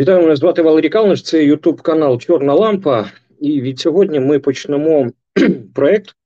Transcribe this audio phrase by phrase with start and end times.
[0.00, 3.10] Вітаю, мене звати Валерій Калниш, це Ютуб канал Чорна Лампа.
[3.40, 5.10] І від сьогодні ми почнемо
[5.74, 6.16] проєкт,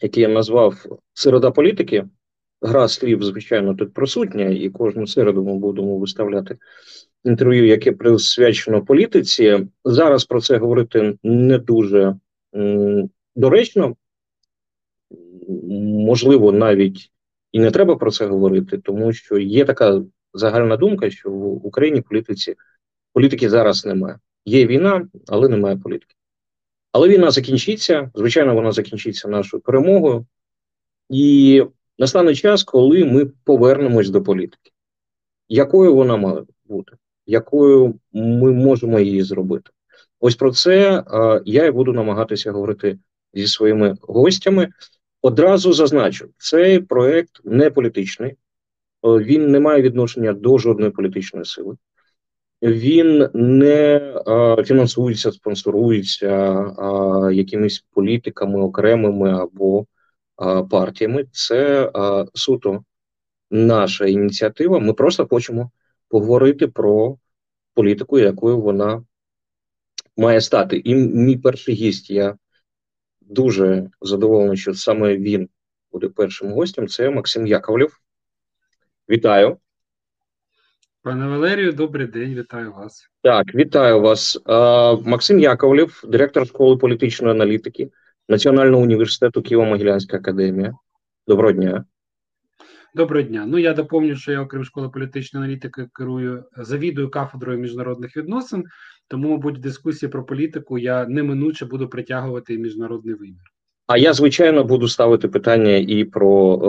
[0.00, 2.04] який я назвав Середа політики.
[2.62, 6.56] Гра слів, звичайно, тут присутня, і кожну середу ми будемо виставляти
[7.24, 9.66] інтерв'ю, яке присвячено політиці.
[9.84, 12.16] Зараз про це говорити не дуже
[13.34, 13.96] доречно,
[15.82, 17.10] можливо, навіть
[17.52, 20.02] і не треба про це говорити, тому що є така
[20.38, 22.54] загальна думка, що в Україні політиці
[23.12, 24.18] політики зараз немає.
[24.44, 26.14] Є війна, але немає політики.
[26.92, 28.10] Але війна закінчиться.
[28.14, 30.26] Звичайно, вона закінчиться нашою перемогою,
[31.08, 31.64] і
[31.98, 34.70] настане час, коли ми повернемось до політики.
[35.48, 36.92] Якою вона має бути,
[37.26, 39.70] якою ми можемо її зробити?
[40.20, 42.98] Ось про це а, я і буду намагатися говорити
[43.34, 44.68] зі своїми гостями.
[45.22, 48.36] Одразу зазначу, цей проект не політичний,
[49.06, 51.76] він не має відношення до жодної політичної сили.
[52.62, 56.30] Він не а, фінансується, спонсорується
[56.78, 59.86] а, якимись політиками окремими або
[60.36, 61.24] а, партіями.
[61.32, 61.90] Це
[62.34, 62.84] суто
[63.50, 64.78] наша ініціатива.
[64.78, 65.70] Ми просто хочемо
[66.08, 67.18] поговорити про
[67.74, 69.04] політику, якою вона
[70.16, 70.76] має стати.
[70.76, 72.36] І мій перший гість, я
[73.20, 75.48] дуже задоволений, що саме він
[75.92, 76.88] буде першим гостем.
[76.88, 78.00] Це Максим Яковлев.
[79.10, 79.56] Вітаю.
[81.02, 83.08] Пане Валерію, добрий день, вітаю вас.
[83.22, 84.38] Так, вітаю вас.
[85.04, 87.90] Максим Яковлев, директор школи політичної аналітики
[88.28, 90.74] Національного університету Києво-Могилянська академія.
[91.26, 91.84] Доброго дня.
[92.94, 93.46] Доброго дня.
[93.46, 98.64] Ну я доповню, що я, окрім школи політичної аналітики, керую завідую кафедрою міжнародних відносин.
[99.08, 103.42] Тому, мабуть, в дискусії про політику я неминуче буду притягувати і міжнародний вимір.
[103.86, 106.60] А я звичайно буду ставити питання і про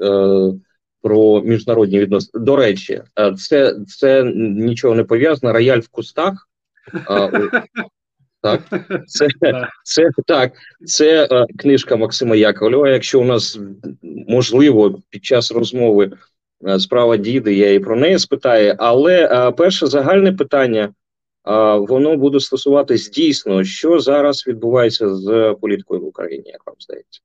[0.00, 0.52] е,
[1.02, 2.44] про міжнародні відносини.
[2.44, 3.02] До речі,
[3.38, 5.52] це це нічого не пов'язано.
[5.52, 6.48] Рояль в кустах.
[8.42, 8.62] Так,
[9.06, 9.28] це
[9.84, 10.52] це так,
[10.86, 12.88] це е, книжка Максима Яковлева.
[12.88, 13.58] Якщо у нас
[14.28, 16.12] можливо під час розмови
[16.68, 18.74] е, справа діди, я і про неї спитаю.
[18.78, 20.92] Але е, перше загальне питання е,
[21.76, 27.20] воно буде стосуватись дійсно, що зараз відбувається з політикою в Україні, як вам здається.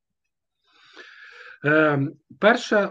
[1.65, 2.07] Е,
[2.39, 2.89] перше,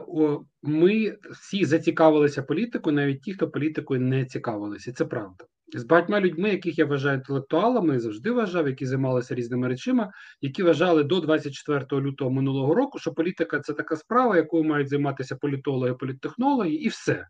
[0.63, 4.93] ми всі зацікавилися політикою, навіть ті, хто політикою не цікавилися.
[4.93, 5.45] Це правда.
[5.75, 11.05] З багатьма людьми, яких я вважаю інтелектуалами, завжди вважав, які займалися різними речима, які вважали
[11.05, 16.71] до 24 лютого минулого року, що політика це така справа, якою мають займатися політологи, політтехнологи,
[16.71, 17.27] і все.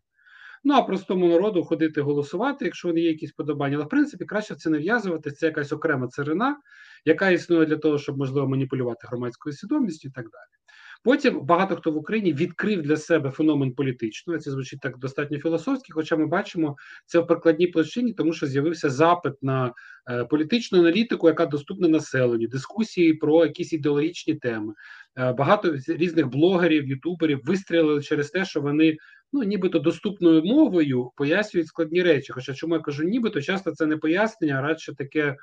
[0.63, 3.75] Ну а простому народу ходити голосувати, якщо вони є якісь подобання.
[3.75, 5.31] Але в принципі краще це не в'язувати.
[5.31, 6.57] Це якась окрема царина,
[7.05, 10.62] яка існує для того, щоб можливо маніпулювати громадською свідомістю і так далі.
[11.03, 14.39] Потім багато хто в Україні відкрив для себе феномен політичного.
[14.39, 16.75] Це звучить так достатньо філософськи, хоча ми бачимо
[17.05, 19.73] це в прикладній площині, тому що з'явився запит на
[20.09, 24.73] е, політичну аналітику, яка доступна населенню, дискусії про якісь ідеологічні теми.
[25.17, 28.97] Е, багато різних блогерів, ютуберів вистрілили через те, що вони
[29.33, 32.33] ну нібито доступною мовою пояснюють складні речі.
[32.33, 35.37] Хоча чому я кажу, нібито часто це не пояснення, а радше таке.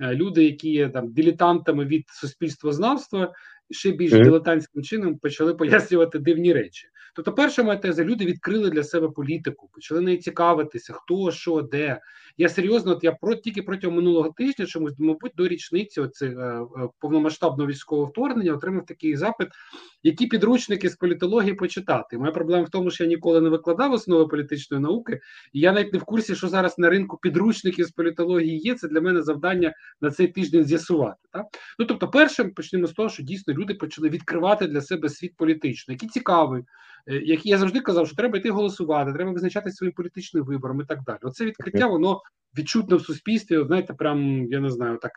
[0.00, 3.32] Е, люди, які є там дилетантами від суспільствознавства,
[3.70, 6.88] ще більш дилетантським чином почали пояснювати дивні речі.
[7.14, 12.00] Тобто, перша моя теза, люди відкрили для себе політику, почали нею цікавитися, хто, що, де.
[12.38, 16.30] Я серйозно, от я про тільки протягом минулого тижня, чомусь, мабуть, до річниці оце, е,
[16.30, 19.48] е, повномасштабного військового вторгнення отримав такий запит,
[20.02, 22.18] які підручники з політології почитати.
[22.18, 25.20] Моя проблема в тому, що я ніколи не викладав основи політичної науки,
[25.52, 28.74] і я навіть не в курсі, що зараз на ринку підручників з політології є.
[28.74, 31.28] Це для мене завдання на цей тиждень з'ясувати.
[31.32, 31.46] Так?
[31.78, 35.94] Ну тобто, першим почнемо з того, що дійсно люди почали відкривати для себе світ політичний,
[35.94, 36.64] який цікавий.
[37.06, 40.84] Е, Як я завжди казав, що треба йти голосувати, треба визначати своїм політичним вибором і
[40.84, 41.18] так далі.
[41.22, 42.20] Оце відкриття, воно
[42.58, 43.64] відчутно в суспільстві.
[43.66, 45.12] Знаєте, прям я не знаю, так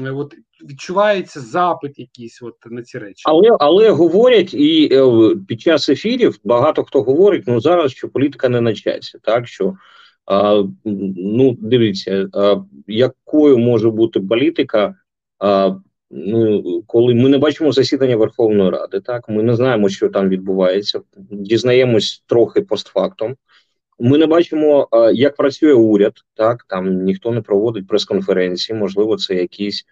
[0.00, 0.34] е, от
[0.70, 6.38] відчувається запит якийсь от на ці речі, але але говорять і е, під час ефірів
[6.44, 9.74] багато хто говорить: ну зараз що політика не на часі, так що.
[10.26, 12.56] А, Ну, дивіться, а,
[12.86, 14.94] якою може бути політика
[15.38, 15.76] а,
[16.10, 21.00] ну, коли ми не бачимо засідання Верховної Ради, так ми не знаємо, що там відбувається,
[21.30, 23.36] дізнаємось трохи постфактом.
[23.98, 29.86] Ми не бачимо, як працює уряд, так там ніхто не проводить прес-конференції, можливо, це якісь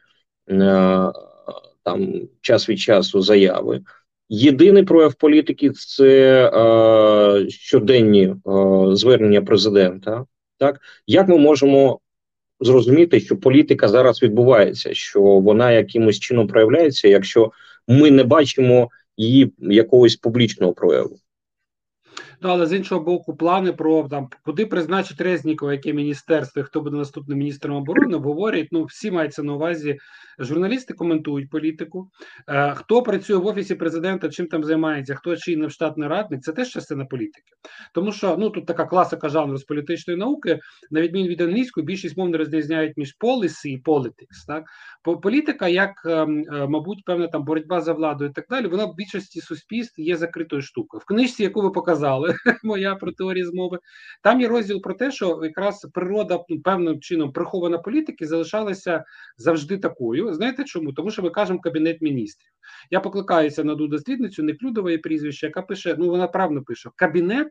[1.84, 3.82] там час від часу заяви.
[4.28, 8.36] Єдиний прояв політики це е, щоденні е,
[8.96, 10.24] звернення президента.
[10.58, 12.00] Так як ми можемо
[12.60, 17.52] зрозуміти, що політика зараз відбувається, що вона якимось чином проявляється, якщо
[17.88, 21.18] ми не бачимо її якогось публічного прояву.
[22.44, 26.96] Але з іншого боку, плани про там куди призначить Резнікова, яке міністерство, і хто буде
[26.96, 28.68] наступним міністром оборони, обговорюють.
[28.72, 29.98] Ну всі мається на увазі.
[30.38, 32.10] Журналісти коментують політику.
[32.48, 36.68] Е, Хто працює в офісі президента, чим там займається, хто чинний штатний радник, це теж
[36.68, 37.52] частина політики.
[37.94, 40.58] Тому що ну тут така класика жанру з політичної науки,
[40.90, 44.46] на відміну від англійської, більшість мов не розрізняють між policy і politics.
[44.46, 44.64] Так
[45.22, 48.94] політика, як ем, е, мабуть, певна там боротьба за владу і так далі, вона в
[48.94, 51.00] більшості суспільств є закритою штукою.
[51.00, 52.33] В книжці, яку ви показали,
[52.64, 53.78] моя про теорії змови,
[54.22, 59.04] там є розділ про те, що якраз природа ну, певним чином прихована політики залишалася
[59.36, 60.34] завжди такою.
[60.34, 60.92] Знаєте чому?
[60.92, 62.50] Тому що ми кажемо кабінет міністрів.
[62.90, 67.48] Я покликаюся на дослідницю Неклюдової прізвище, яка пише: ну вона правильно пише кабінет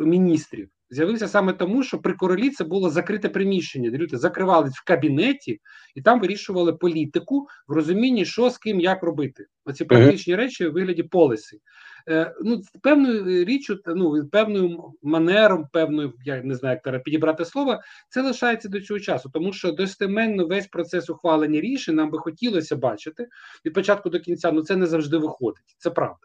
[0.00, 4.84] міністрів з'явився саме тому, що при королі це було закрите приміщення, де люди закривались в
[4.84, 5.60] кабінеті
[5.94, 9.46] і там вирішували політику в розумінні, що з ким як робити.
[9.64, 11.58] Оці практичні речі у вигляді полиси.
[12.08, 17.80] Е, ну, Певною річчю, ну певною манером, певною, я не знаю, як зараз підібрати слово,
[18.08, 22.76] це лишається до цього часу, тому що достеменно весь процес ухвалення рішень нам би хотілося
[22.76, 23.28] бачити
[23.64, 24.52] від початку до кінця.
[24.52, 25.76] Ну це не завжди виходить.
[25.78, 26.18] Це правда.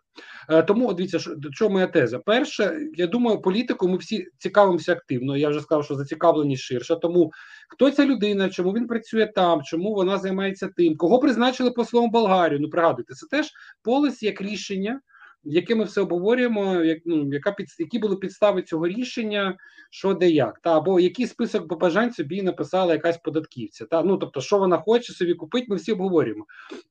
[0.49, 2.19] Е, тому дивіться, до чого моя теза.
[2.19, 5.37] Перше, я думаю, політику ми всі цікавимося активно.
[5.37, 6.95] Я вже сказав, що зацікавленість ширша.
[6.95, 7.31] Тому
[7.69, 12.59] хто ця людина, чому він працює там, чому вона займається тим, кого призначили послом Болгарію?
[12.59, 13.51] Ну пригадуйте, це теж
[13.83, 15.01] полис як рішення
[15.43, 19.57] яке ми все обговорюємо, як ну яка під які були підстави цього рішення,
[19.89, 23.85] що де як, та або який список побажань собі написала якась податківця.
[23.85, 26.45] Та ну тобто, що вона хоче собі купити, ми всі обговорюємо.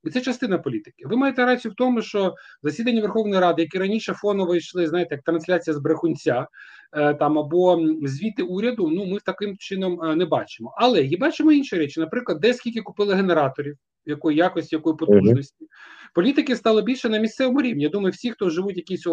[0.05, 1.05] І це частина політики.
[1.07, 5.25] Ви маєте рацію в тому, що засідання Верховної Ради, які раніше фоново йшли, знаєте, як
[5.25, 6.47] трансляція з брехунця
[6.93, 10.75] е, там або звіти уряду, ну ми таким чином е, не бачимо.
[10.77, 13.77] Але є бачимо інші речі, наприклад, де скільки купили генераторів
[14.07, 15.67] якої якості, якої потужності.
[16.15, 17.83] Політики стало більше на місцевому рівні.
[17.83, 19.07] Я думаю, всі, хто живуть якісь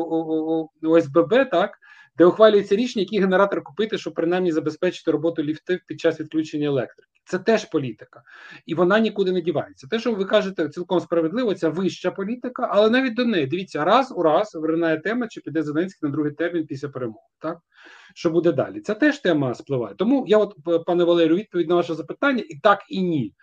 [0.84, 1.72] ОСББ, так
[2.20, 7.10] де ухвалюється рішення, який генератор купити, щоб принаймні забезпечити роботу ліфтів під час відключення електрики.
[7.26, 8.24] Це теж політика,
[8.66, 9.88] і вона нікуди не дівається.
[9.88, 14.14] Те, що ви кажете, цілком справедливо, це вища політика, але навіть до неї дивіться, раз
[14.16, 17.28] у раз виринає тема, чи піде Зеленський на другий термін після перемоги.
[17.40, 17.58] Так
[18.16, 18.82] що буде далі?
[18.82, 19.96] Це теж тема спливає.
[19.96, 20.56] Тому я, от
[20.86, 23.34] пане Валерію, відповідь на ваше запитання, і так і ні.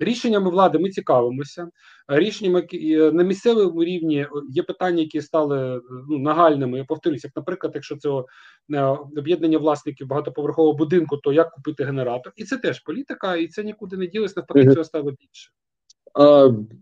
[0.00, 1.68] Рішеннями влади ми цікавимося.
[2.08, 6.78] Рішеннями е, на місцевому рівні є питання, які стали ну, нагальними.
[6.78, 8.82] Я повторюся, як, наприклад, якщо це е,
[9.16, 12.32] об'єднання власників багатоповерхового будинку, то як купити генератор?
[12.36, 15.50] І це теж політика, і це нікуди не ділося, навпаки, цього стало більше.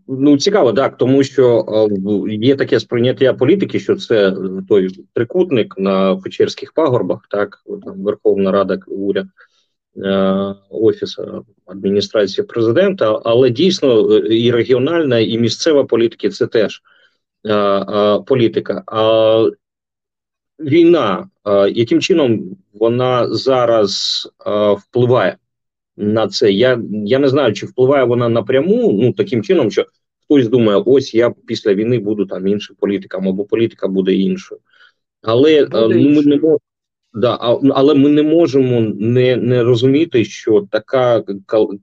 [0.07, 1.65] Ну, цікаво, так, тому що
[2.27, 4.35] є таке сприйняття політики, що це
[4.69, 9.27] той трикутник на Печерських пагорбах, так, Верховна Рада, уряд,
[9.97, 11.19] е, офіс
[11.65, 16.81] адміністрації президента, але дійсно і регіональна, і місцева політика це теж
[17.45, 18.83] е, політика.
[18.87, 19.49] А
[20.59, 21.29] війна,
[21.71, 24.23] яким чином вона зараз
[24.77, 25.37] впливає?
[25.97, 26.51] на це.
[26.51, 29.85] Я я не знаю, чи впливає вона напряму, ну таким чином, що
[30.25, 34.61] хтось думає, ось я після війни буду там іншим політиком, або політика буде іншою.
[35.21, 36.59] Але ну, ми не можемо.
[37.15, 37.37] Да,
[37.75, 41.23] але ми не можемо не не розуміти, що така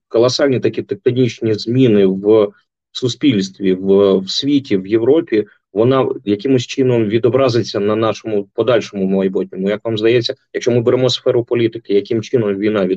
[0.08, 2.48] колосальні такі тектонічні зміни в
[2.92, 9.68] суспільстві, в, в світі, в Європі вона якимось чином відобразиться на нашому подальшому майбутньому.
[9.68, 12.88] Як вам здається, якщо ми беремо сферу політики, яким чином війна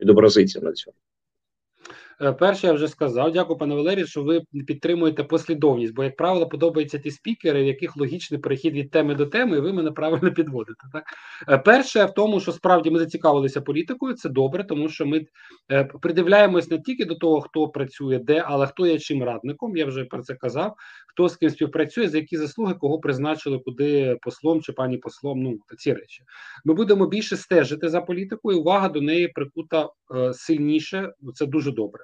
[0.00, 0.94] відобразиться на цьому?
[2.22, 6.48] Е, перше, я вже сказав, дякую, пане Валерію, що ви підтримуєте послідовність, бо, як правило,
[6.48, 10.32] подобаються ті спікери, в яких логічний перехід від теми до теми, і ви мене правильно
[10.34, 10.80] підводите.
[10.92, 11.04] Так
[11.48, 15.26] е, перше в тому, що справді ми зацікавилися політикою, це добре, тому що ми
[15.72, 19.76] е, придивляємось не тільки до того, хто працює де, але хто є чим радником.
[19.76, 20.74] Я вже про це казав.
[21.08, 25.42] Хто з ким співпрацює, за які заслуги, кого призначили, куди послом чи пані послом.
[25.42, 26.22] Ну ці речі.
[26.64, 28.60] Ми будемо більше стежити за політикою.
[28.60, 29.88] Увага до неї прикута
[30.32, 31.12] сильніше.
[31.34, 32.03] Це дуже добре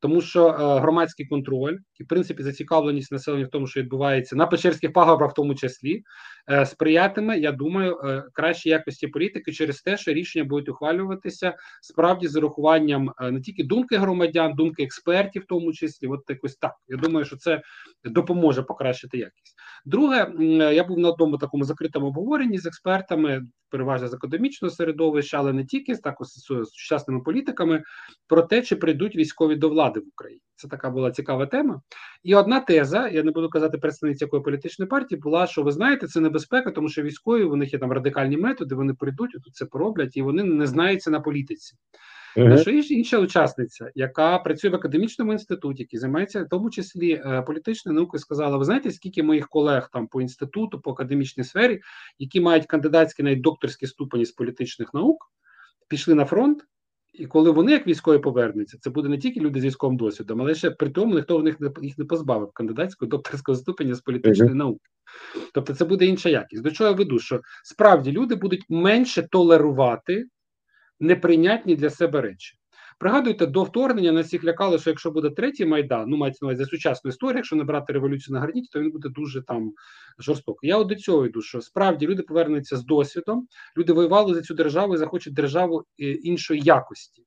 [0.00, 4.46] тому що е, громадський контроль і в принципі зацікавленість населення в тому, що відбувається на
[4.46, 6.02] Печерських пагорбах, в тому числі
[6.50, 12.28] е, сприятиме, я думаю, е, кращій якості політики через те, що рішення будуть ухвалюватися справді
[12.28, 16.74] з урахуванням не тільки думки громадян, думки експертів, в тому числі, от якось так.
[16.88, 17.62] Я думаю, що це
[18.04, 19.54] допоможе покращити якість.
[19.84, 20.32] Друге,
[20.74, 25.64] я був на одному такому закритому обговоренні з експертами, переважно з академічного середовища, але не
[25.64, 27.82] тільки також з сучасними політиками,
[28.26, 30.42] про те, чи прийдуть військові до влади в Україні.
[30.56, 31.82] Це така була цікава тема.
[32.22, 36.06] І одна теза, я не буду казати представниці якої політичної партії, була, що ви знаєте,
[36.06, 39.66] це небезпека, тому що військові у них є там радикальні методи, вони прийдуть, тут це
[39.66, 41.76] пороблять, і вони не знаються на політиці.
[42.36, 42.60] Uh -huh.
[42.60, 47.96] Що інша учасниця, яка працює в академічному інституті, який займається в тому числі е, політичною
[47.96, 51.80] наукою, сказала: ви знаєте, скільки моїх колег там по інституту, по академічній сфері,
[52.18, 55.32] які мають кандидатські навіть докторські ступені з політичних наук,
[55.88, 56.64] пішли на фронт.
[57.20, 60.54] І коли вони, як військові, повернуться, це буде не тільки люди з військовим досвідом, але
[60.54, 64.50] ще при тому ніхто в них не їх не позбавив кандидатського докторського ступеня з політичної
[64.50, 64.54] -huh.
[64.54, 64.90] науки.
[65.54, 66.62] Тобто це буде інша якість.
[66.62, 70.24] До чого я веду, що справді люди будуть менше толерувати
[71.00, 72.56] неприйнятні для себе речі.
[73.00, 76.64] Пригадуйте, до вторгнення нас всіх лякало, що якщо буде третій майдан, ну мається на увазі
[76.64, 79.72] сучасну історію, якщо не брати революцію на гарніті, то він буде дуже там
[80.18, 80.70] жорстокий.
[80.70, 84.54] Я от до цього йду, що справді люди повернуться з досвідом, люди воювали за цю
[84.54, 87.22] державу і захочуть державу е, іншої якості.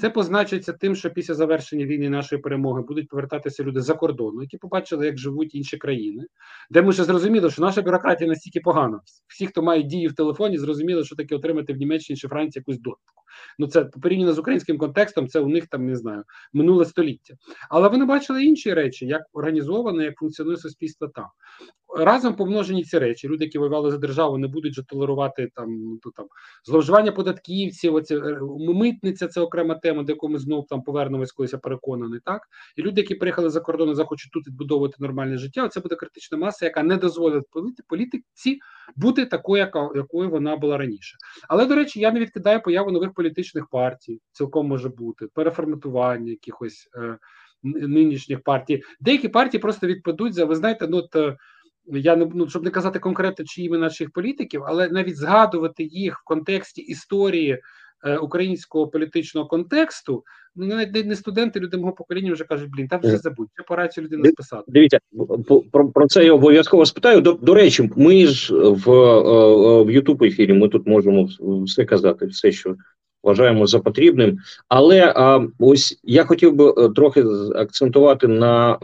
[0.00, 4.58] Це позначиться тим, що після завершення війни нашої перемоги будуть повертатися люди за кордону, які
[4.58, 6.24] побачили, як живуть інші країни,
[6.70, 9.00] де ми вже зрозуміли, що наша бюрократія настільки погана.
[9.26, 12.80] Всі, хто мають дії в телефоні, зрозуміли, що таке отримати в Німеччині чи Франції якусь
[12.80, 13.15] довідку.
[13.58, 17.34] Ну це порівняно з українським контекстом, це у них там не знаю минуле століття.
[17.70, 21.26] Але вони бачили інші речі, як організовано, як функціонує суспільство там
[22.04, 23.28] разом помножені ці речі.
[23.28, 26.26] Люди, які воювали за державу, не будуть же толерувати там ну, то, там
[26.64, 27.94] зловживання податківців.
[27.94, 32.20] Оці, е, митниця це окрема тема, до якої ми знов там повернемось, колись я переконаний.
[32.24, 32.42] Так
[32.76, 35.68] і люди, які приїхали за кордон, захочуть тут відбудовувати нормальне життя.
[35.68, 37.44] Це буде критична маса, яка не дозволить
[37.88, 38.58] політиці
[38.96, 41.16] бути такою, якою вона була раніше.
[41.48, 44.20] Але до речі, я не відкидаю появу нових політичних партій.
[44.32, 46.88] Цілком може бути переформатування якихось.
[46.96, 47.18] Е,
[47.62, 51.36] Нинішніх партій деякі партії просто відпадуть за ви знаєте, ну от
[51.86, 56.24] я не ну, щоб не казати конкретно чиїми наших політиків, але навіть згадувати їх в
[56.24, 57.58] контексті історії
[58.04, 60.24] е, українського політичного контексту.
[60.56, 63.88] Ну навіть не студенти, люди мого покоління вже кажуть, блін, там вже забудь, це пора
[63.88, 64.62] цю людину списати.
[64.68, 64.98] Дивіться,
[65.72, 67.20] про, про це я обов'язково спитаю.
[67.20, 71.28] До, до речі, ми ж в е, в Ютуб ефірі ми тут можемо
[71.64, 72.76] все казати, все, що
[73.26, 74.38] вважаємо за потрібним.
[74.68, 77.24] Але а, ось я хотів би е, трохи
[77.54, 78.78] акцентувати на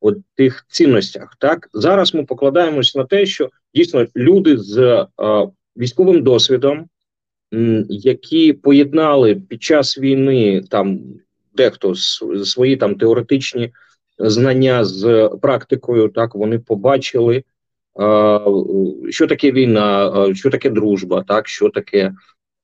[0.00, 1.36] от тих цінностях.
[1.38, 5.06] Так зараз ми покладаємось на те, що дійсно люди з е,
[5.76, 6.86] військовим досвідом,
[7.54, 11.00] м, які поєднали під час війни там
[11.54, 11.94] дехто
[12.44, 13.72] свої там теоретичні
[14.18, 17.42] знання з практикою, так вони побачили, е,
[19.10, 22.12] що таке війна, е, що таке дружба, так що таке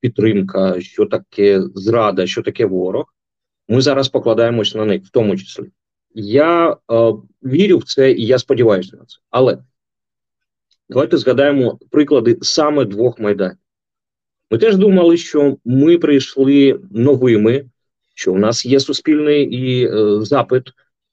[0.01, 3.05] підтримка, що таке зрада, що таке ворог.
[3.69, 5.65] Ми зараз покладаємось на них, в тому числі.
[6.15, 6.77] Я е,
[7.43, 9.19] вірю в це і я сподіваюся на це.
[9.31, 9.59] Але
[10.89, 13.57] давайте згадаємо приклади саме двох майданів.
[14.51, 17.65] Ми теж думали, що ми прийшли новими,
[18.15, 20.63] що у нас є суспільний і е, запит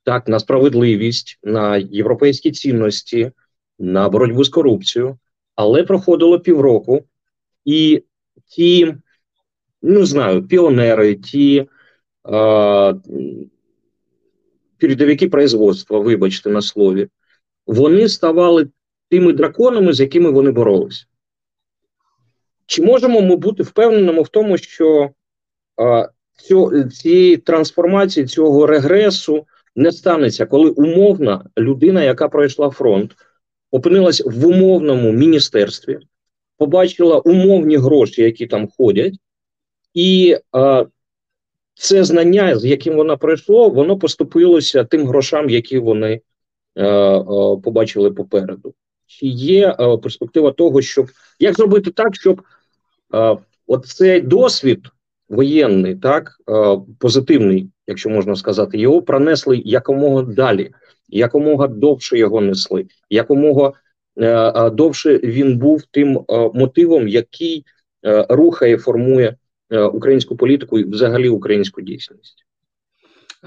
[0.03, 3.31] так на справедливість, на європейські цінності,
[3.79, 5.17] на боротьбу з корупцією,
[5.55, 7.03] але проходило півроку,
[7.65, 8.03] і
[8.45, 8.95] ті,
[9.81, 11.65] не знаю, піонери, ті.
[12.27, 12.95] Е,
[14.81, 17.07] передовики производства, вибачте на слові,
[17.67, 18.67] вони ставали
[19.09, 21.05] тими драконами, з якими вони боролися.
[22.65, 25.09] Чи можемо ми бути впевненими в тому, що
[25.77, 26.07] а,
[26.37, 29.45] цю, цієї трансформації, цього регресу
[29.75, 33.15] не станеться, коли умовна людина, яка пройшла фронт,
[33.71, 35.99] опинилась в умовному міністерстві,
[36.57, 39.13] побачила умовні гроші, які там ходять,
[39.93, 40.85] і а,
[41.73, 46.21] це знання, з яким вона пройшло, воно поступилося тим грошам, які вони
[46.75, 47.23] е, е,
[47.63, 48.73] побачили попереду.
[49.07, 51.07] Чи є е, перспектива того, щоб
[51.39, 52.41] як зробити так, щоб
[53.13, 53.37] е,
[53.67, 54.87] от цей досвід
[55.29, 60.71] воєнний, так е, позитивний, якщо можна сказати, його пронесли якомога далі,
[61.09, 63.71] якомога довше його несли, якомога
[64.17, 67.65] е, е довше він був тим е, мотивом, який
[68.05, 69.35] е, рухає, формує
[69.79, 72.45] українську політику і взагалі українську дійсність.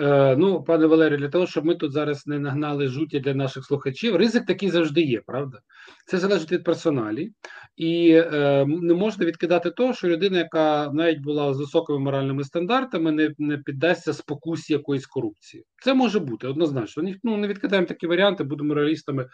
[0.01, 3.65] Е, ну, пане Валерію, для того, щоб ми тут зараз не нагнали жуті для наших
[3.65, 5.59] слухачів, ризик такий завжди є, правда?
[6.07, 7.31] Це залежить від персоналі,
[7.77, 13.13] і е, не можна відкидати того, що людина, яка навіть була з високими моральними стандартами,
[13.13, 15.65] не не піддасться спокусі якоїсь корупції.
[15.83, 17.03] Це може бути однозначно.
[17.23, 19.29] Ну, не відкидаємо такі варіанти, будемо реалістами.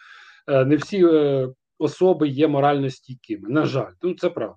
[0.46, 3.48] Е, не всі е, особи є морально стійкими.
[3.48, 4.56] На жаль, ну це правда.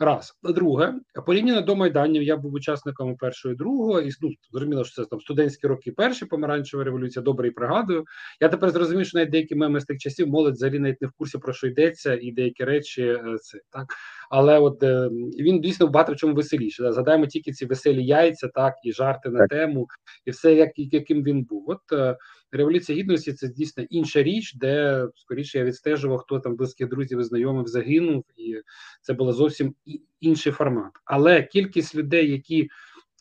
[0.00, 0.32] Раз.
[0.42, 0.94] Друге,
[1.26, 5.20] порівняно до майданів, я був учасником першого і другого, і ну, зрозуміло, що це там
[5.20, 8.04] студентські роки перші помаранчева революція, добре і пригадую.
[8.40, 11.12] Я тепер зрозумів, що навіть деякі меми з тих часів молодь взагалі навіть не в
[11.12, 13.86] курсі про що йдеться, і деякі речі е, це так.
[14.30, 16.82] Але от е, він дійсно багато в чому веселіше.
[16.82, 16.92] Да?
[16.92, 19.86] Згадаємо тільки ці веселі яйця, так і жарти на тему,
[20.24, 21.64] і все, як яким він був.
[21.66, 22.16] От е,
[22.52, 27.24] революція гідності це дійсно інша річ, де скоріше я відстежував, хто там близьких друзів і
[27.24, 28.56] знайомих загинув, і
[29.02, 29.74] це було зовсім
[30.20, 30.92] інший формат.
[31.04, 32.68] Але кількість людей, які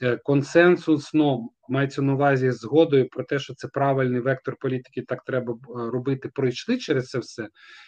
[0.01, 5.53] е, консенсусно мається на увазі згодою про те, що це правильний вектор політики, так треба
[5.53, 5.57] е,
[5.91, 7.47] робити, пройшли через це все.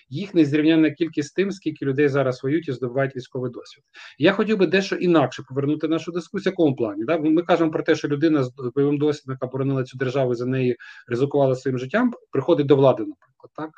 [0.09, 3.83] Їх незрівняна кількість тим, скільки людей зараз воюють і здобувають військовий досвід.
[4.17, 6.51] Я хотів би дещо інакше повернути нашу дискусію.
[6.51, 9.83] в Якому плані да ми кажемо про те, що людина з бойовим досвідом, яка боронила
[9.83, 13.03] цю державу за неї ризикувала своїм життям, приходить до влади.
[13.03, 13.69] Наприклад, так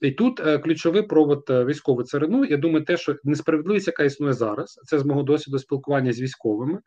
[0.00, 2.44] і тут е, ключовий провод е, військової царину.
[2.44, 6.78] Я думаю, те, що несправедливість, яка існує зараз, це з мого досвіду спілкування з військовими,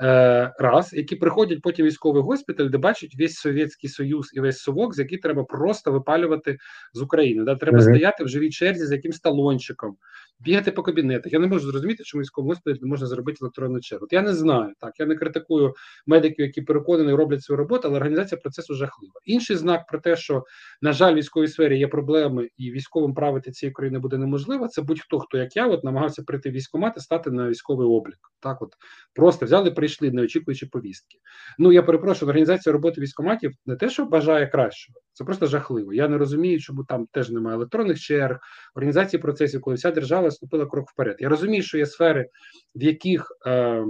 [0.00, 4.94] е, раз які приходять потім військовий госпіталь, де бачать весь совєтський союз і весь совок,
[4.94, 6.58] з який треба просто випалювати
[6.92, 7.44] з України.
[7.44, 7.54] Да?
[7.56, 7.94] Треба mm-hmm.
[7.94, 9.96] стояти в живій черзі з якимсь талончиком,
[10.40, 11.32] бігати по кабінетах.
[11.32, 14.04] Я не можу зрозуміти, чому військовому госпіталі не можна зробити електронну чергу.
[14.04, 15.00] От Я не знаю так.
[15.00, 15.74] Я не критикую
[16.06, 19.14] медиків, які переконані роблять свою роботу, але організація процесу жахлива.
[19.24, 20.44] Інший знак про те, що
[20.82, 24.68] на жаль, військовій сфері є проблеми, і військовим правити цієї країни буде неможливо.
[24.68, 28.18] Це будь-хто, хто як я, от намагався прийти в військкомат і стати на військовий облік.
[28.40, 28.74] Так, от
[29.14, 31.18] просто взяли, прийшли, не очікуючи повістки.
[31.58, 35.92] Ну я перепрошую, організація роботи військкоматів не те, що бажає кращого, це просто жахливо.
[35.92, 38.38] Я не розумію, чому там теж немає електронних черг,
[38.74, 41.16] організації процесів, коли вся держава ступила крок вперед.
[41.18, 42.28] Я розумію, що є сфери,
[42.74, 43.84] в яких е, е,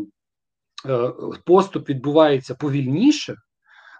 [1.46, 3.34] поступ відбувається повільніше.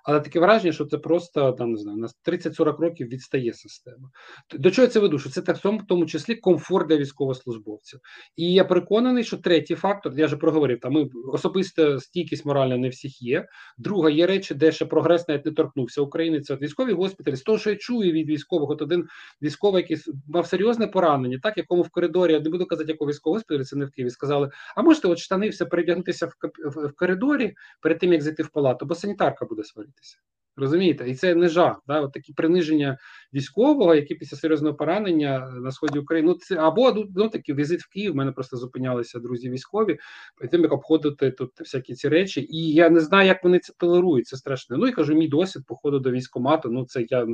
[0.05, 4.11] Але таке враження, що це просто там не знаю, на 30-40 років відстає система.
[4.55, 5.19] До чого я це веду?
[5.19, 8.01] Що це так в тому числі комфорт для військовослужбовців.
[8.37, 12.89] І я переконаний, що третій фактор, я вже проговорив, там ми особиста стійкість моральна не
[12.89, 13.47] всіх є.
[13.79, 16.41] Друга є речі, де ще прогрес навіть не торкнувся України.
[16.41, 17.37] Це от військові госпіталі.
[17.37, 19.07] З того, що я чую від військових, от один
[19.43, 23.37] військовий, який мав серйозне поранення, так якому в коридорі я не буду казати, якого військового
[23.37, 24.11] госпіталі, це не в Києві.
[24.11, 26.29] Сказали, а можете от штани все передягнутися
[26.65, 30.19] в коридорі перед тим як зайти в палату, бо санітарка буде сварити боротися.
[30.57, 31.83] Розумієте, і це не жах.
[31.87, 32.01] Да?
[32.01, 32.99] От такі приниження
[33.35, 36.29] військового, які після серйозного поранення на сході України.
[36.29, 38.13] Ну це або ну, такий візит в Київ.
[38.13, 39.99] в Мене просто зупинялися друзі військові,
[40.37, 42.47] перед тим як обходити тут всякі ці речі.
[42.51, 44.27] І я не знаю, як вони це толерують.
[44.27, 44.77] Це страшно.
[44.77, 46.71] Ну і кажу, мій досвід походу до військомату.
[46.71, 47.27] Ну це я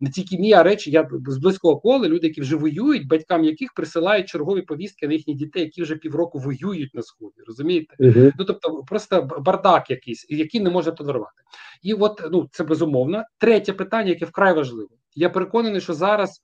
[0.00, 0.90] не тільки мій, а речі.
[0.90, 5.34] Я з близького кола люди, які вже воюють, батькам яких присилають чергові повістки на їхні
[5.34, 7.42] дітей, які вже півроку воюють на сході.
[7.46, 7.96] Розумієте?
[8.00, 8.32] Uh-huh.
[8.38, 11.42] Ну тобто, просто бардак якийсь, який не може толерувати.
[11.82, 13.24] І от ну це безумовно.
[13.38, 14.88] Третє питання, яке вкрай важливе.
[15.14, 16.42] Я переконаний, що зараз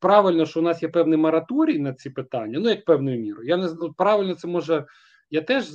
[0.00, 3.48] правильно, що у нас є певний мораторій на ці питання, ну як певною мірою.
[3.48, 4.86] Я не ну, правильно це може.
[5.30, 5.68] Я теж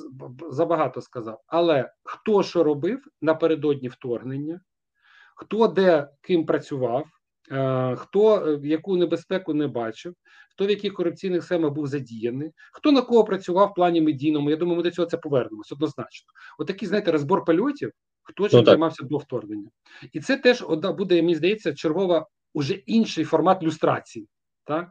[0.50, 4.62] забагато сказав, але хто що робив напередодні вторгнення,
[5.36, 7.06] хто де ким працював,
[7.52, 10.14] е, хто е, яку небезпеку не бачив,
[10.52, 14.50] хто в яких корупційних схемах був задіяний, хто на кого працював в плані медійному.
[14.50, 16.28] Я думаю, ми до цього це повернемось однозначно.
[16.60, 17.92] Отакий, От знаєте, розбор польотів
[18.30, 19.70] хто чим ну, займався до вторгнення,
[20.14, 24.28] і це теж одна буде, мені здається, чергова уже інший формат люстрації.
[24.64, 24.90] Так?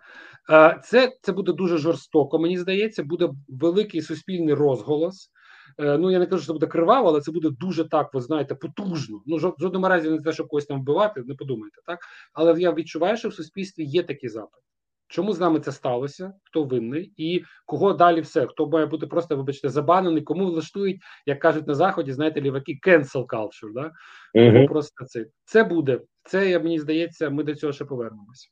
[0.85, 2.39] Це це буде дуже жорстоко.
[2.39, 5.31] Мені здається, буде великий суспільний розголос.
[5.79, 8.21] Е, ну я не кажу, що це буде криваво, але це буде дуже так, ви
[8.21, 9.23] знаєте, потужно.
[9.27, 11.99] Ну жодному разі не те, щоб когось там вбивати, не подумайте, так
[12.33, 14.63] але я відчуваю, що в суспільстві є такий запит.
[15.09, 16.33] Чому з нами це сталося?
[16.45, 18.47] Хто винний, і кого далі все?
[18.47, 23.27] Хто має бути просто, вибачте, забанений, кому влаштують, як кажуть на заході, знаєте, ліваки cancel
[23.27, 23.93] culture, да?
[24.35, 24.67] Угу.
[24.67, 26.01] Просто це це буде.
[26.25, 28.51] Це мені здається, ми до цього ще повернемось.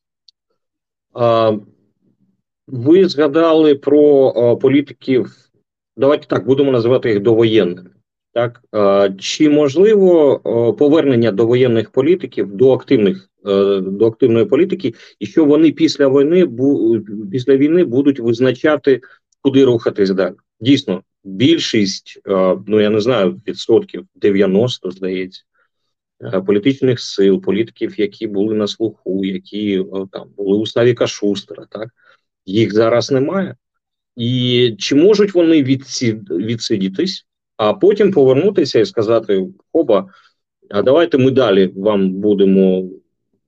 [2.66, 5.32] Ви згадали про політиків.
[5.96, 7.90] Давайте так будемо називати їх довоєнними.
[8.32, 8.62] Так
[9.18, 10.38] чи можливо
[10.78, 13.30] повернення до воєнних політиків до активних
[13.80, 16.48] до активної політики, і що вони після війни
[17.30, 19.00] після війни будуть визначати,
[19.42, 20.34] куди рухатись далі?
[20.60, 22.20] Дійсно, більшість,
[22.66, 25.42] ну я не знаю, відсотків 90, здається,
[26.22, 31.88] е, політичних сил, політиків, які були на слуху, які там були у Славіка Шустера, так
[32.46, 33.56] їх зараз немає.
[34.16, 35.62] І чи можуть вони
[36.30, 37.26] відсидітись?
[37.56, 40.08] а потім повернутися і сказати: Хоба,
[40.70, 42.88] а давайте ми далі вам будемо.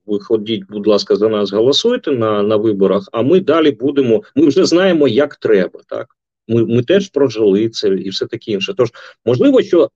[0.08, 4.22] Виходіть, будь ласка, за нас голосуйте на на виборах, а ми далі будемо.
[4.34, 5.80] Ми вже знаємо, як треба.
[5.88, 6.16] Так
[6.48, 8.74] ми ми теж прожили це і все таке інше.
[8.76, 8.88] Тож
[9.24, 9.90] можливо, що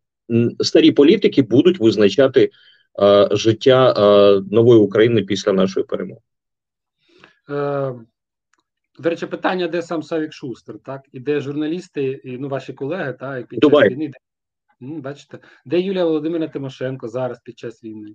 [0.60, 2.50] старі політики будуть визначати
[2.94, 6.20] а, життя а, нової України після нашої перемоги.
[7.50, 7.94] Е,
[8.98, 11.00] до речі, питання, де сам Савік Шустер, так?
[11.12, 14.10] І де журналісти, і ну, ваші колеги, так, і під час війни.
[14.82, 18.14] Бачите, де Юлія Володимирівна Тимошенко зараз під час війни.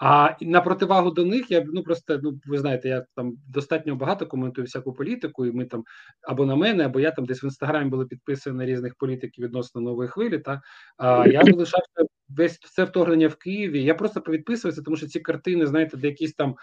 [0.00, 4.26] А на противагу до них я ну просто ну ви знаєте, я там достатньо багато
[4.26, 5.84] коментую всяку політику, і ми там
[6.28, 9.80] або на мене, або я там десь в інстаграмі були підписані на різних політиків відносно
[9.80, 10.38] нової хвилі.
[10.38, 10.62] Та
[10.96, 13.84] а я залишався весь все вторгнення в Києві.
[13.84, 16.56] Я просто повідписувався, тому що ці картини, знаєте, де якісь там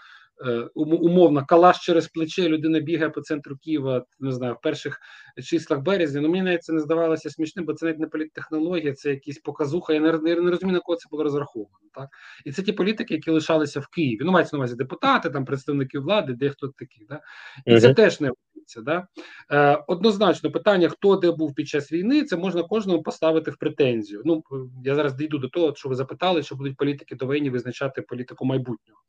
[0.74, 5.00] умовно калаш через плече, людина бігає по центру Києва, не знаю, в перших
[5.44, 6.20] числах березня.
[6.20, 9.92] Ну мені навіть це не здавалося смішним, бо це навіть не політтехнологія, це якісь показуха.
[9.94, 11.78] Я не, не, не розумію, на кого це було розраховано.
[11.94, 12.08] Так
[12.44, 14.20] і це ті політики, які лишалися в Києві.
[14.20, 17.06] Ну мається на увазі депутати, там представники влади, дехто такі.
[17.08, 17.20] Да?
[17.66, 18.32] І це теж не
[18.76, 18.82] робиться.
[18.82, 19.06] Да?
[19.50, 24.22] Е, Однозначно, питання, хто де був під час війни, це можна кожному поставити в претензію.
[24.24, 24.42] Ну
[24.84, 29.00] я зараз дійду до того, що ви запитали, що будуть політики довинні визначати політику майбутнього.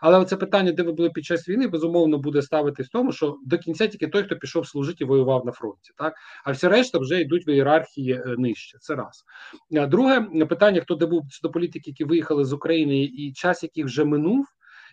[0.00, 3.36] Але це питання, де ви були під час війни, безумовно буде ставитись в тому, що
[3.46, 6.98] до кінця тільки той, хто пішов служити і воював на фронті, так а всі решта
[6.98, 8.78] вже йдуть в ієрархії е, нижче.
[8.80, 9.24] Це раз
[9.70, 14.04] друге питання: хто де був до політики, які виїхали з України, і час, який вже
[14.04, 14.46] минув.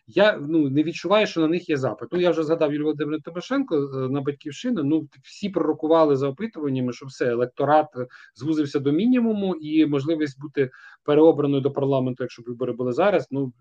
[0.08, 2.10] Я ну не відчуваю, що на них є запит.
[2.12, 4.84] Ну я вже згадав Юлію Володимиру Тимошенко е, на батьківщину.
[4.84, 10.70] Ну всі пророкували за опитуваннями, що все електорат е, звузився до мінімуму, і можливість бути
[11.04, 13.28] переобраною до парламенту, якщо б вибори були зараз.
[13.32, 13.54] Ну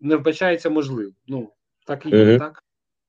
[0.00, 1.12] не вбачається можливо.
[1.26, 1.52] Ну
[1.86, 2.38] так і є, uh-huh.
[2.38, 2.62] так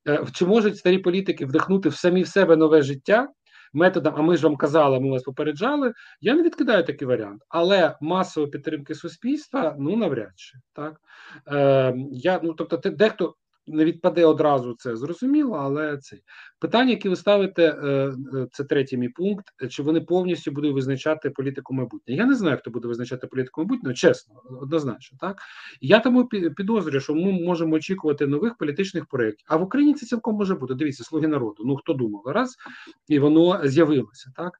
[0.07, 3.27] е, чи можуть старі політики вдихнути в самі в себе нове життя
[3.73, 4.13] методом?
[4.17, 5.93] А ми ж вам казали, ми вас попереджали.
[6.21, 11.01] Я не відкидаю такий варіант, але масової підтримки суспільства ну навряд чи так.
[11.47, 13.35] Е, я ну тобто, дехто
[13.69, 16.17] не відпаде одразу це зрозуміло, але це
[16.59, 17.87] питання, які ви ставите, е,
[18.33, 19.45] е, це третій мій пункт.
[19.69, 22.15] Чи вони повністю будуть визначати політику майбутнє?
[22.15, 25.37] Я не знаю, хто буде визначати політику майбутнього, чесно, однозначно, так
[25.81, 29.45] я тому підозрюю, що ми можемо очікувати нових політичних проєктів.
[29.49, 30.73] А в Україні це цілком може бути.
[30.73, 31.63] Дивіться, слуги народу.
[31.65, 32.55] Ну хто думав раз
[33.07, 34.59] і воно з'явилося так.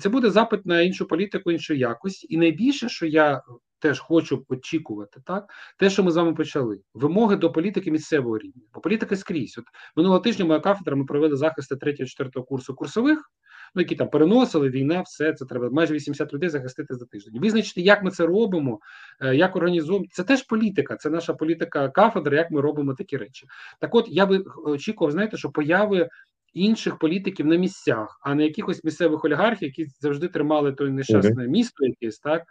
[0.00, 3.42] Це буде запит на іншу політику, іншої якості, і найбільше, що я
[3.84, 8.62] теж хочу очікувати, так те, що ми з вами почали, вимоги до політики місцевого рівня,
[8.74, 9.58] бо політика скрізь.
[9.58, 9.64] От
[9.96, 13.30] минулого тижня моя кафедра ми провели захисти 3-4 курсу курсових,
[13.74, 17.40] ну які там переносили війна, все це треба майже 80 людей захистити за тиждень.
[17.40, 18.80] Визначити, як ми це робимо,
[19.20, 20.06] е, як організуємо.
[20.10, 23.46] Це теж політика, це наша політика кафедри, як ми робимо такі речі.
[23.80, 26.08] Так, от я би очікував, знаєте, що появи.
[26.54, 31.84] Інших політиків на місцях, а не якихось місцевих олігархів, які завжди тримали той нещасне місто,
[31.84, 32.42] якесь так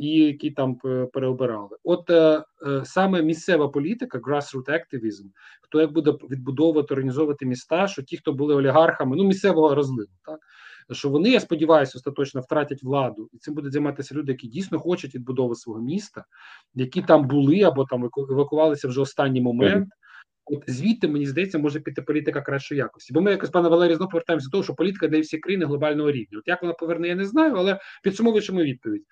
[0.00, 0.76] і які там
[1.12, 1.76] переобирали.
[1.84, 5.24] От е, е, саме місцева політика, grassroot activism,
[5.62, 10.38] хто як буде відбудовувати, організовувати міста, що ті, хто були олігархами, ну місцевого розливу, так
[10.90, 15.14] що вони, я сподіваюся, остаточно втратять владу, і цим будуть займатися люди, які дійсно хочуть
[15.14, 16.24] відбудови свого міста,
[16.74, 19.88] які там були або там евакувалися вже останній момент.
[20.52, 23.12] От звідти мені здається, може піти політика кращої якості.
[23.12, 26.10] Бо ми якось пане Валерій знову повертаємося до того, що політика дає всі країни глобального
[26.10, 26.38] рівня.
[26.38, 29.02] От як вона поверне, я не знаю, але підсумовуючи мою відповідь.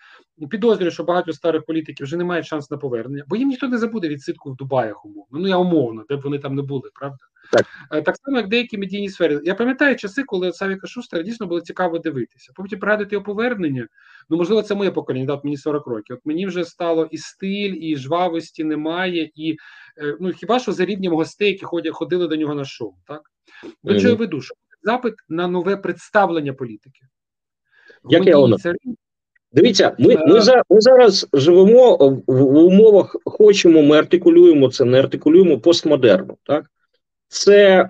[0.50, 3.78] Підозрюю, що багато старих політиків вже не мають шансу на повернення, бо їм ніхто не
[3.78, 5.38] забуде відсидку в Дубаях умовно.
[5.38, 7.18] Ну я умовно, де б вони там не були, правда?
[7.52, 9.40] Так е, так само, як деякі медійні сфери.
[9.44, 12.52] Я пам'ятаю часи, коли Савіка Шустера дійсно було цікаво дивитися.
[12.54, 13.88] Потім пригадати його повернення.
[14.28, 16.16] Ну, можливо, це моє покоління, дав мені 40 років.
[16.16, 19.56] От мені вже стало і стиль, і жвавості немає, і
[19.98, 22.94] е, ну хіба що за рівнем гостей, які ходять, ходили до нього на шоу.
[23.06, 23.20] Так
[23.82, 24.40] до чого я веду?
[24.40, 27.00] Що запит на нове представлення політики.
[28.08, 28.56] Як я воно?
[29.52, 30.40] Дивіться, ми ми, е.
[30.40, 36.36] за, ми зараз живемо в умовах, хочемо, ми артикулюємо це, не артикулюємо постмодерну.
[36.42, 36.70] Так?
[37.30, 37.88] Це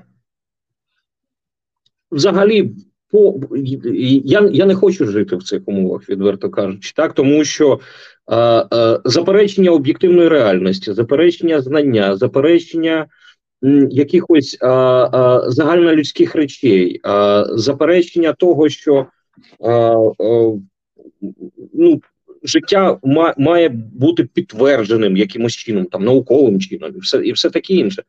[2.11, 2.71] взагалі
[3.11, 7.81] по я я не хочу жити в цих умовах, відверто кажучи, так тому що
[8.29, 13.07] е, е, заперечення об'єктивної реальності, заперечення знання, заперечення
[13.91, 19.07] якихось е, е, загальнолюдських речей, е, заперечення того, що
[19.61, 19.73] е,
[20.25, 20.53] е,
[21.75, 22.01] ну.
[22.43, 22.99] Життя
[23.37, 28.03] має бути підтвердженим якимось чином, там науковим чином, і все і все таке інше.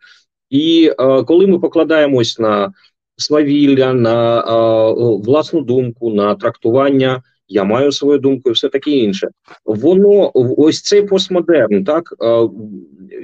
[0.52, 2.74] І е, коли ми покладаємось на
[3.18, 4.94] свавілля, на е,
[5.26, 9.30] власну думку, на трактування, я маю свою думку, і все таке інше,
[9.66, 12.50] воно ось цей постмодерн, так е,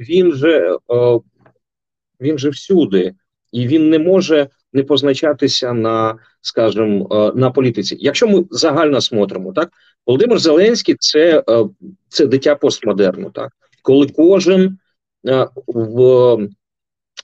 [0.10, 1.20] він же е,
[2.22, 3.14] він же всюди,
[3.52, 7.98] і він не може не позначатися на, скажімо, е, на політиці.
[8.00, 9.70] Якщо ми загально смотримо, так
[10.06, 11.66] Володимир Зеленський це, е,
[12.10, 13.52] це дитя постмодерну, так.
[13.82, 14.78] Коли кожен
[15.28, 16.38] е, в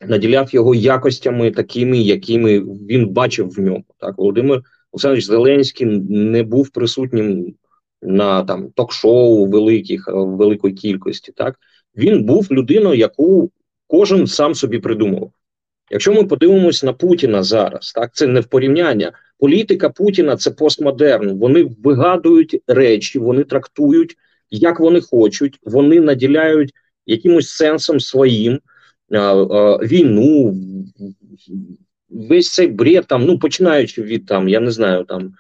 [0.02, 3.84] наділяв його якостями такими, якими він бачив в ньому.
[3.98, 7.56] Так, Володимир Олександрович Зеленський не був присутнім
[8.02, 11.32] на там ток-шоу великих великої кількості.
[11.32, 11.56] Так
[11.98, 13.52] він був людиною, яку
[13.88, 15.32] кожен сам собі придумав.
[15.92, 19.12] Якщо ми подивимось на Путіна зараз, так це не в порівняння.
[19.38, 21.40] Політика Путіна це постмодерн.
[21.40, 24.16] Вони вигадують речі, вони трактують,
[24.50, 26.74] як вони хочуть, вони наділяють
[27.06, 28.60] якимось сенсом своїм
[29.14, 30.56] війну,
[32.10, 35.34] весь цей бред, там, ну починаючи від там, я не знаю, там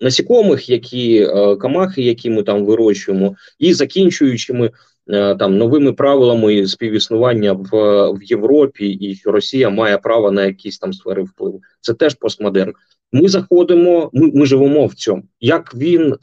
[0.00, 1.28] насікомих, які
[1.60, 4.70] камахи, які ми там вирощуємо, і закінчуючи ми
[5.10, 7.68] е, там новими правилами співіснування в
[8.12, 11.60] в Європі, і що Росія має право на якісь там сфери впливу.
[11.80, 12.72] Це теж постмодерн.
[13.12, 15.22] Ми заходимо, ми ми живемо в цьому.
[15.40, 16.16] Як він е,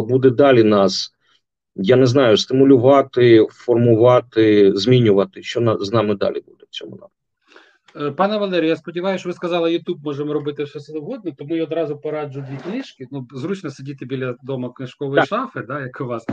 [0.00, 1.11] буде далі нас,
[1.76, 7.12] я не знаю, стимулювати, формувати, змінювати, що на, з нами далі буде в цьому напрямку.
[7.96, 11.64] Е, пане Валерію, я сподіваюся, що ви сказали, Ютуб можемо робити що завгодно, тому я
[11.64, 13.06] одразу пораджу дві книжки.
[13.10, 15.28] Ну, зручно сидіти біля дома книжкової так.
[15.28, 16.26] шафи, да, як у вас.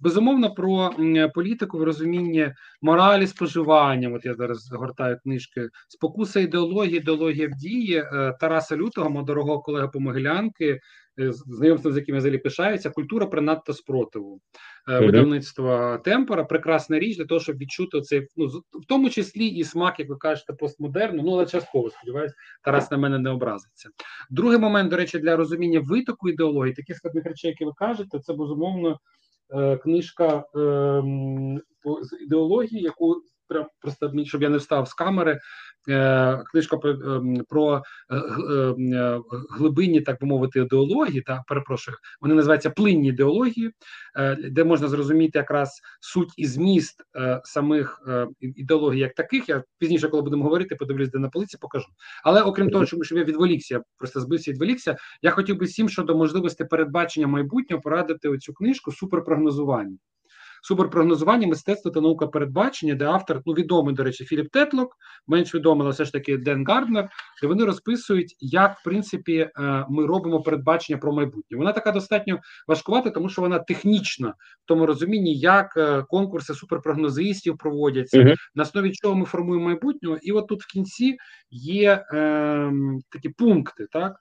[0.00, 0.90] Безумовно, про
[1.34, 4.10] політику в розумінні моралі споживання.
[4.10, 9.60] От я зараз гортаю книжки Спокуса ідеології, ідеологія в дії е, Тараса Лютого, мого дорогого
[9.60, 10.80] колега Помогилянки,
[11.20, 14.40] Е, знайомство, з якими взагалі пишаються, культура принадто спротиву
[14.88, 15.06] mm-hmm.
[15.06, 16.44] видавництва темпора.
[16.44, 20.16] Прекрасна річ для того, щоб відчути цей ну в тому числі і смак, як ви
[20.16, 21.22] кажете, постмодерну.
[21.22, 23.88] Ну але частково сподіваюся, Тарас на мене не образиться.
[24.30, 28.32] Другий момент, до речі, для розуміння витоку ідеології, таких складних речей, які ви кажете, це
[28.32, 28.98] безумовно
[29.54, 31.02] е, книжка е,
[32.02, 33.22] з ідеології, яку
[33.80, 35.40] просто щоб я не встав з камери.
[35.88, 42.34] Е, книжка про ем, про е, е, глибинні, так би мовити, ідеології, та перепрошую, вони
[42.34, 43.70] називаються плинні ідеології,
[44.50, 47.02] де можна зрозуміти якраз суть і зміст
[47.44, 48.02] самих
[48.40, 49.48] ідеологій, як таких.
[49.48, 51.86] Я пізніше, коли будемо говорити, подивлюсь, де на полиці, покажу.
[52.24, 54.96] Але окрім того, щоб я відволікся, просто збився, відволікся.
[55.22, 59.96] Я хотів би всім щодо можливості передбачення майбутнього порадити оцю книжку суперпрогнозування
[60.62, 64.96] суперпрогнозування, мистецтво та наука передбачення, де автор, ну відомий, до речі, Філіп Тетлок,
[65.26, 67.08] менш відомий, але все ж таки Ден Гарднер,
[67.42, 71.58] де вони розписують, як в принципі е, ми робимо передбачення про майбутнє.
[71.58, 77.58] Вона така достатньо важкувата, тому що вона технічна в тому розумінні, як е, конкурси суперпрогнозистів
[77.58, 78.34] проводяться, uh-huh.
[78.54, 80.18] на основі чого ми формуємо майбутнього.
[80.22, 81.16] І от тут в кінці
[81.50, 82.72] є е,
[83.10, 84.16] такі пункти, так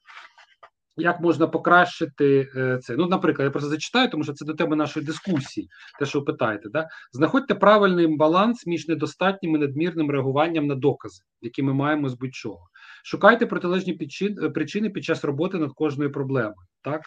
[1.00, 2.96] як можна покращити е, це?
[2.96, 6.26] Ну, наприклад, я просто зачитаю, тому що це до теми нашої дискусії, те, що ви
[6.26, 6.70] питаєте.
[6.70, 6.88] Да?
[7.12, 12.68] Знаходьте правильний баланс між недостатнім і надмірним реагуванням на докази, які ми маємо з будь-чого.
[13.04, 16.56] Шукайте протилежні е, причини під час роботи над кожною проблемою.
[16.82, 17.02] Так?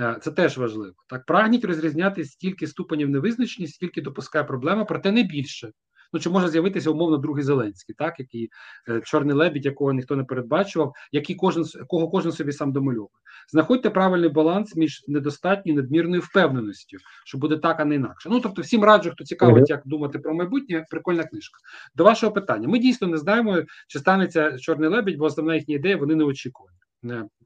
[0.00, 0.94] Е, це теж важливо.
[1.08, 5.70] Так, прагніть розрізняти стільки ступенів невизначеності, скільки допускає проблема, проте не більше.
[6.12, 8.50] Ну чи може з'явитися умовно другий Зеленський, так який
[8.88, 13.08] е, чорний лебідь, якого ніхто не передбачував, який кожен кого кожен собі сам домальовує.
[13.48, 18.28] Знаходьте правильний баланс між недостатньою і надмірною впевненістю, що буде так, а не інакше.
[18.28, 21.58] Ну тобто, всім раджу, хто цікавить, як думати про майбутнє, прикольна книжка.
[21.94, 22.68] До вашого питання.
[22.68, 26.75] Ми дійсно не знаємо, чи станеться чорний лебідь, бо основна їхня ідея вони не очікувані.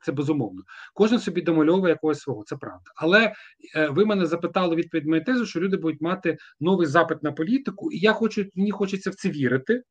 [0.03, 0.63] Це безумовно.
[0.95, 2.91] Кожен собі домальовує якогось свого, це правда.
[2.97, 3.33] Але
[3.77, 7.93] е, ви мене запитали відповідь моєї тези, що люди будуть мати новий запит на політику,
[7.93, 9.83] і я хочу, мені хочеться в це вірити,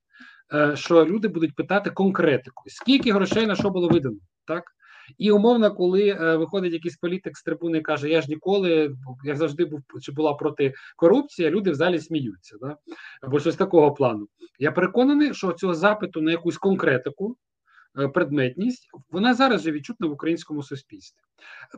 [0.53, 4.63] е, що люди будуть питати конкретику, скільки грошей на що було видано, так?
[5.17, 9.37] І умовно, коли е, виходить якийсь політик з трибуни і каже, я ж ніколи, як
[9.37, 12.77] завжди був чи була проти корупції, люди в залі сміються, да?
[13.21, 14.27] або щось такого плану.
[14.59, 17.37] Я переконаний, що цього запиту на якусь конкретику.
[17.99, 21.21] Е, предметність, вона зараз же відчутна в українському суспільстві.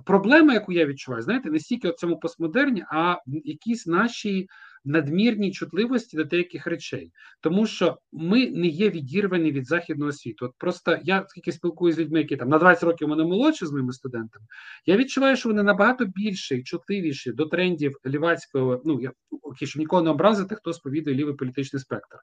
[0.05, 4.47] Проблема, яку я відчуваю, знаєте, не стільки в цьому постмодерні, а якісь наші
[4.85, 10.45] надмірній чутливості до деяких речей, тому що ми не є відірвані від західного світу.
[10.45, 13.71] От просто я скільки спілкуюся з людьми, які там на 20 років мене молодші з
[13.71, 14.45] моїми студентами.
[14.85, 18.81] Я відчуваю, що вони набагато більше і чутливіші до трендів лівацького.
[18.85, 22.17] Ну я окей, щоб нікого не образити, хто сповідує лівий політичний спектр,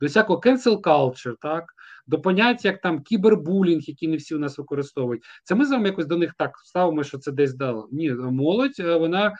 [0.00, 1.64] до всякого cancel culture, так
[2.06, 5.22] до поняття як там кібербулінг, які не всі у нас використовують.
[5.44, 7.88] Це ми з вами якось до них так ставимо, що це десь дало.
[7.92, 9.34] Ні, молодь е, вона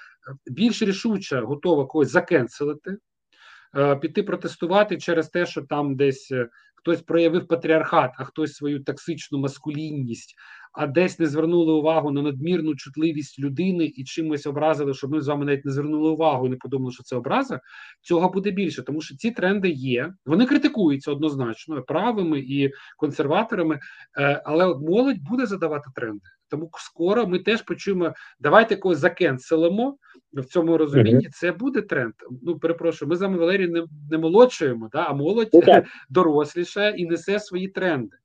[0.47, 2.97] більш рішуче готова когось закенселити,
[3.77, 6.49] е, піти протестувати через те, що там десь е,
[6.85, 10.35] хтось проявив патріархат, а хтось свою токсичну маскулінність,
[10.73, 15.29] а десь не звернули увагу на надмірну чутливість людини і чимось образили, щоб ми з
[15.29, 17.61] вами навіть не звернули увагу і не подумали, що це образа.
[18.01, 20.15] Цього буде більше, тому що ці тренди є.
[20.27, 23.81] Вони критикуються однозначно правими і консерваторами,
[24.19, 26.27] е, але молодь буде задавати тренди.
[26.49, 29.97] Тому скоро ми теж почуємо, давайте когось закенселимо
[30.41, 31.29] в цьому розумінні.
[31.33, 32.13] Це буде тренд.
[32.43, 35.77] Ну перепрошую, ми з вами Валерій не, не молодшуємо, да, а молодь okay.
[35.77, 38.17] Ну, доросліша і несе свої тренди.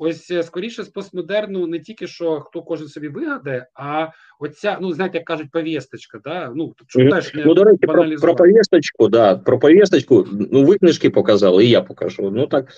[0.00, 4.08] Ось е, скоріше з постмодерну не тільки що хто кожен собі вигадає, а
[4.40, 6.52] оця, ну знаєте, як кажуть, повісточка, да?
[6.54, 10.78] Ну щоб теж не ну, до речі, про, про повісточку, да, про повісточку, ну ви
[10.78, 12.30] книжки показали, і я покажу.
[12.30, 12.72] Ну так,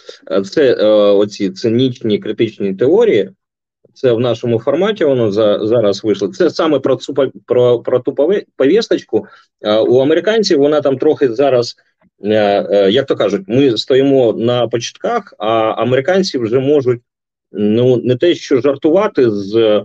[0.44, 3.30] це е, оці цинічні критичні теорії.
[3.94, 6.28] Це в нашому форматі воно за, зараз вийшло.
[6.28, 7.14] Це саме про цю
[7.46, 8.14] про, про ту
[8.56, 9.26] повісточку.
[9.88, 11.76] У американців вона там трохи зараз,
[12.24, 17.00] е, е, як то кажуть, ми стоїмо на початках, а американці вже можуть
[17.52, 19.84] ну не те, що жартувати з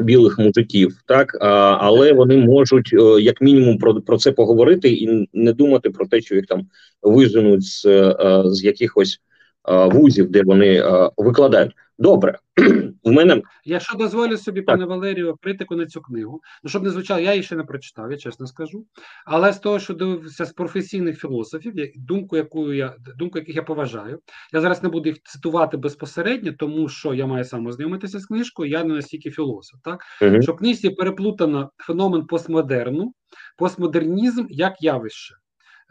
[0.00, 1.38] білих мужиків, так
[1.80, 6.34] але вони можуть як мінімум про про це поговорити і не думати про те, що
[6.34, 6.66] їх там
[7.02, 7.82] виженуть з,
[8.44, 9.20] з якихось
[9.64, 10.84] вузів, де вони
[11.16, 11.72] викладають.
[12.02, 12.38] Добре,
[13.04, 14.66] в мене якщо дозволю собі, так.
[14.66, 16.40] пане Валерію, критику на цю книгу.
[16.62, 18.86] Ну щоб не звучало, я її ще не прочитав, я чесно скажу.
[19.26, 24.20] Але з того, що дивився з професійних філософів, думку, яку я думку, яких я поважаю,
[24.52, 28.70] я зараз не буду їх цитувати безпосередньо, тому що я маю сам ознайомитися з книжкою.
[28.70, 29.80] Я не настільки філософ.
[29.84, 30.42] Так угу.
[30.42, 33.12] що в книжці переплутано феномен постмодерну,
[33.58, 35.34] постмодернізм як явище.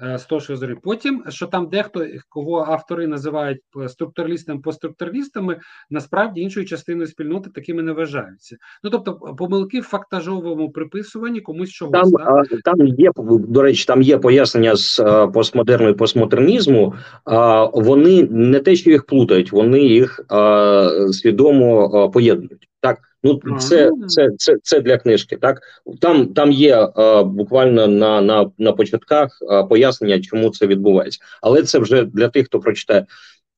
[0.03, 5.59] Е, з того, що я Потім, що там дехто, кого автори називають структуралістами, постструктуралістами,
[5.89, 8.57] насправді іншою частиною спільноти такими не вважаються.
[8.83, 12.11] Ну тобто, помилки в фактажовому приписуванні комусь чогось.
[12.11, 12.61] Там так?
[12.63, 16.93] там є до речі, там є пояснення з е, постмодерну і постмодернізму.
[17.25, 20.19] А вони не те, що їх плутають, вони їх
[21.11, 22.67] свідомо поєднують.
[22.79, 25.37] Так, ну це це, це, це для книжки.
[25.37, 25.61] Так
[26.01, 31.63] там там є е, буквально на на, на початках е, пояснення, чому це відбувається, але
[31.63, 33.05] це вже для тих, хто прочитає,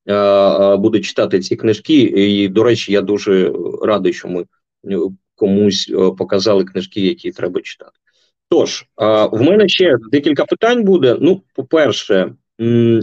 [0.06, 2.02] е, е, буде читати ці книжки.
[2.02, 4.44] І до речі, я дуже радий, що ми
[4.90, 4.98] е,
[5.34, 7.92] комусь е, показали книжки, які треба читати.
[8.48, 11.16] Тож е, в мене ще декілька питань буде.
[11.20, 12.34] Ну, по-перше,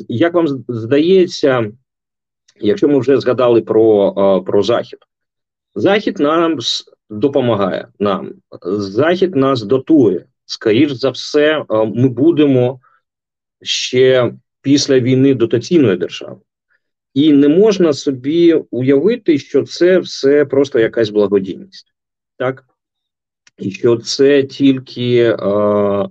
[0.07, 1.71] як вам здається,
[2.59, 4.99] якщо ми вже згадали про, про захід.
[5.75, 6.59] Захід нам
[7.09, 8.33] допомагає нам.
[8.77, 10.25] Захід нас дотує.
[10.45, 12.79] Скоріш за все, е, ми будемо
[13.61, 16.41] ще після війни дотаційною державою.
[17.13, 21.93] І не можна собі уявити, що це все просто якась благодійність,
[22.37, 22.65] так?
[23.57, 26.07] І що це тільки е, е,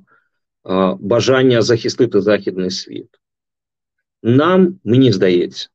[1.00, 3.08] бажання захистити західний світ.
[4.22, 5.68] Нам, мені здається,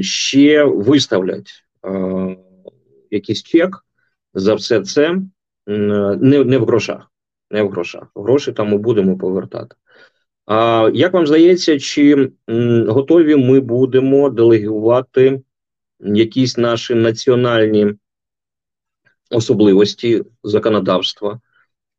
[0.00, 1.50] ще виставлять
[1.86, 2.36] е,
[3.10, 3.84] якийсь чек
[4.34, 5.18] за все це
[5.66, 7.10] не не в грошах.
[7.50, 8.04] Не в грошах.
[8.14, 9.76] Гроші там ми будемо повертати.
[10.46, 12.32] А як вам здається, чи
[12.88, 15.40] готові ми будемо делегувати
[16.00, 17.94] якісь наші національні
[19.30, 21.40] особливості законодавства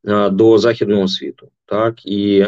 [0.08, 1.52] а, до західного світу?
[1.66, 2.48] Так і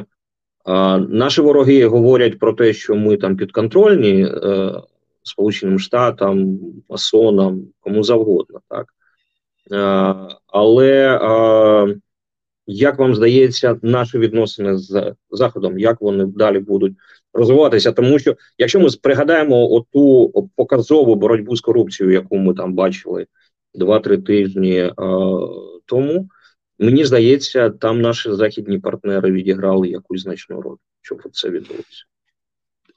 [1.08, 4.25] наші вороги говорять про те, що ми там підконтрольні.
[4.25, 4.71] Е,
[5.28, 8.86] Сполученим Штатам, масонам, кому завгодно, так.
[9.71, 10.15] Е,
[10.47, 11.19] але
[12.67, 16.93] як вам здається, наші відносини з Заходом, як вони далі будуть
[17.34, 17.91] розвиватися?
[17.91, 23.28] Тому що якщо ми пригадаємо оту показову боротьбу з корупцією, яку ми там бачили
[23.73, 24.93] два-три тижні е,
[25.86, 26.30] тому,
[26.80, 32.06] мені здається, там наші західні партнери відіграли якусь значну роль, щоб це відбулося.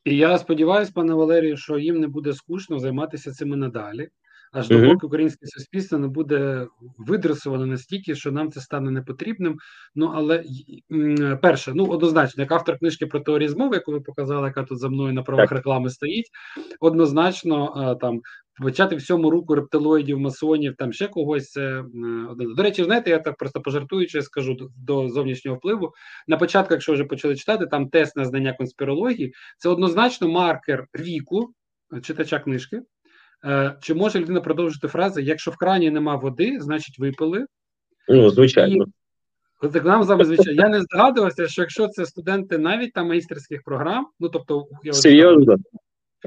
[0.05, 4.09] І я сподіваюся, пане Валерію, що їм не буде скучно займатися цими надалі,
[4.53, 4.83] аж mm-hmm.
[4.83, 6.67] допоки українське суспільство не буде
[6.99, 9.59] видресовано настільки, що нам це стане непотрібним.
[9.95, 10.45] Ну але
[11.43, 14.89] перше, ну однозначно, як автор книжки про теорії змови, яку ви показали, яка тут за
[14.89, 16.27] мною на правах реклами стоїть,
[16.81, 18.21] однозначно там
[18.63, 21.51] почати всьому руку рептилоїдів, масонів, там ще когось.
[21.51, 21.85] Це
[22.57, 25.93] до речі, знаєте, я так просто пожартуючи, скажу до зовнішнього впливу.
[26.29, 31.55] На початку, якщо вже почали читати, там тест на знання конспірології, це однозначно маркер віку
[32.03, 32.83] читача книжки.
[33.44, 35.22] Е, чи може людина продовжити фрази?
[35.22, 37.46] Якщо в крані нема води, значить випили.
[38.09, 38.85] Ну, звичайно.
[39.62, 40.62] І, так нам з звичайно.
[40.62, 45.57] Я не здогадувався, що якщо це студенти навіть там майстерських програм, ну тобто я серйозно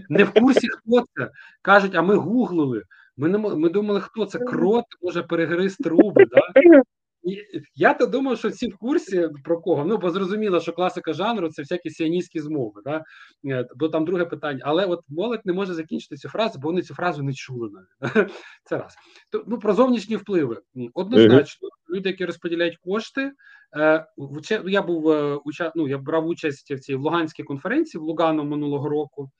[0.09, 1.29] не в курсі, хто це
[1.61, 2.83] кажуть, а ми гуглили.
[3.17, 6.25] Ми не ми думали, хто це крот може перегризти труби.
[6.25, 6.41] Да?
[7.75, 9.85] Я то думав, що всі в курсі про кого.
[9.85, 12.81] Ну, бо зрозуміло, що класика жанру це всякі сіаністські змови.
[12.85, 13.03] Да?
[13.45, 14.59] Е, бо там друге питання.
[14.63, 18.31] Але от молодь не може закінчити цю фразу, бо вони цю фразу не чули навіть.
[18.63, 18.95] Це раз.
[19.47, 20.61] Ну, Про зовнішні впливи.
[20.93, 23.31] Однозначно, люди, які розподіляють кошти.
[23.77, 24.05] Е,
[24.65, 25.39] я був е,
[25.75, 29.31] ну, я брав участь в цій Луганській конференції в Лугану минулого року.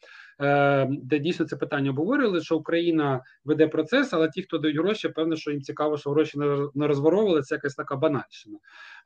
[0.41, 5.09] Е, де дійсно це питання обговорювали, що Україна веде процес, але ті, хто дають гроші,
[5.09, 6.39] певно, що їм цікаво, що гроші
[6.75, 8.57] не розворовували, це якась така банальщина.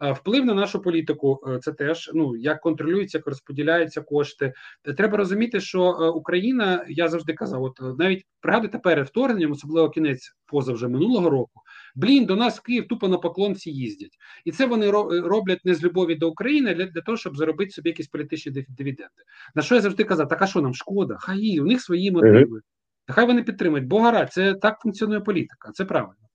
[0.01, 4.53] Е, вплив на нашу політику е, це теж ну як контролюється, як розподіляються кошти.
[4.97, 10.73] Треба розуміти, що Україна, я завжди казав, от навіть пригадуйте перед вторгненням, особливо кінець поза
[10.73, 11.61] вже минулого року.
[11.95, 15.75] Блін, до нас в Київ тупо на поклон всі їздять, і це вони роблять не
[15.75, 19.23] з любові до України, а для, того, щоб заробити собі якісь політичні дивіденди.
[19.55, 21.17] На що я завжди казав, так а що нам шкода?
[21.25, 22.59] Хай у них свої мотиви.
[23.07, 23.87] Хай вони підтримують.
[23.87, 26.25] Бо гара, це так функціонує політика, це правильно.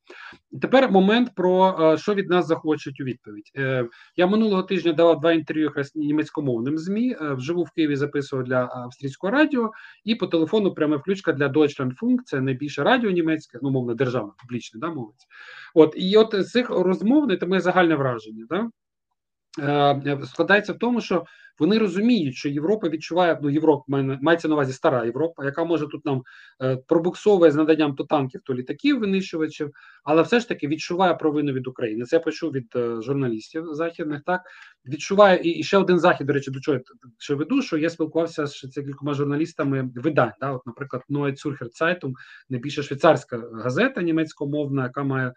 [0.63, 3.51] Тепер момент про е, що від нас захочуть у відповідь.
[3.57, 7.17] Е, я минулого тижня давав два інтерв'ю якраз німецькомовним змі.
[7.21, 9.71] Е, вживу в Києві записував для австрійського радіо,
[10.05, 14.81] і по телефону пряме включка для Deutschlandfunk, це найбільше радіо німецьке, ну мовно державне, публічне,
[14.81, 15.27] да, мовець.
[15.75, 18.47] От і от з цих розмов це моє загальне враження.
[18.49, 18.71] Да?
[20.27, 21.25] Складається в тому, що
[21.61, 23.85] вони розуміють, що Європа відчуває ну Європа
[24.23, 26.23] мається на увазі стара Європа, яка може тут нам
[26.63, 29.71] е, пробуксовує з наданням то танків, то літаків, винищувачів,
[30.05, 32.05] але все ж таки відчуває провину від України.
[32.05, 34.23] Це я почув від е, журналістів західних.
[34.27, 34.41] Так
[34.87, 36.27] відчуває і, і ще один захід.
[36.27, 36.79] До речі, до чого
[37.19, 40.33] що веду, що я спілкувався з кількома журналістами видань.
[40.41, 40.53] Да?
[40.53, 42.13] От, наприклад, Neue Zürcher Zeitung,
[42.49, 45.33] найбільша швейцарська газета німецькомовна, яка має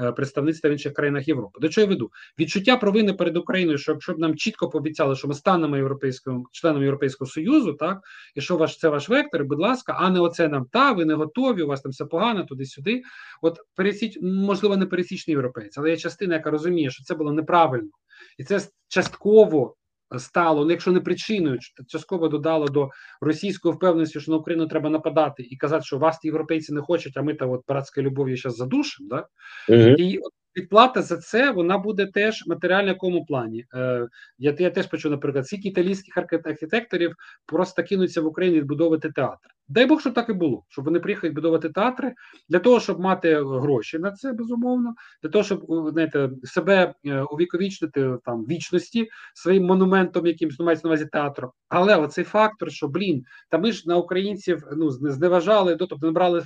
[0.00, 1.60] е, представництво в інших країнах Європи.
[1.60, 5.28] До чого я веду відчуття провини перед Україною, що якщо б нам чітко пообіцяли, що
[5.28, 8.00] ми станемо членами європейського членом Європейського союзу, так
[8.34, 11.14] і що ваш це ваш вектор, будь ласка, а не оце нам та ви не
[11.14, 11.62] готові.
[11.62, 13.02] У вас там все погано, туди-сюди.
[13.42, 17.90] От пересіч, можливо, не пересічний європейць, але є частина, яка розуміє, що це було неправильно,
[18.38, 19.74] і це частково.
[20.18, 21.58] Стало, ну якщо не причиною,
[21.88, 22.90] частково додало до
[23.20, 27.22] російської впевненості, що на Україну треба нападати і казати, що вас європейці не хочуть, а
[27.22, 29.08] ми та от братською любов'ю зараз задушимо.
[29.08, 29.26] Да?
[29.68, 29.96] Mm-hmm.
[29.96, 30.20] І
[30.58, 33.64] відплата за це вона буде теж матеріально якому плані.
[33.74, 37.14] Е, Я я теж почув, наприклад, скільки італійських архітекторів
[37.46, 39.48] просто кинуться в Україну відбудовувати театр.
[39.68, 42.14] Дай Бог, щоб так і було, щоб вони приїхали відбудовувати театри
[42.48, 48.16] для того, щоб мати гроші на це, безумовно, для того, щоб знаєте, себе е, увіковічнити
[48.24, 51.52] там вічності своїм монументом, якимсь ну, мається на увазі театру.
[51.68, 56.42] Але оцей фактор, що блін, та ми ж на українців ну зневажали, тобто не брали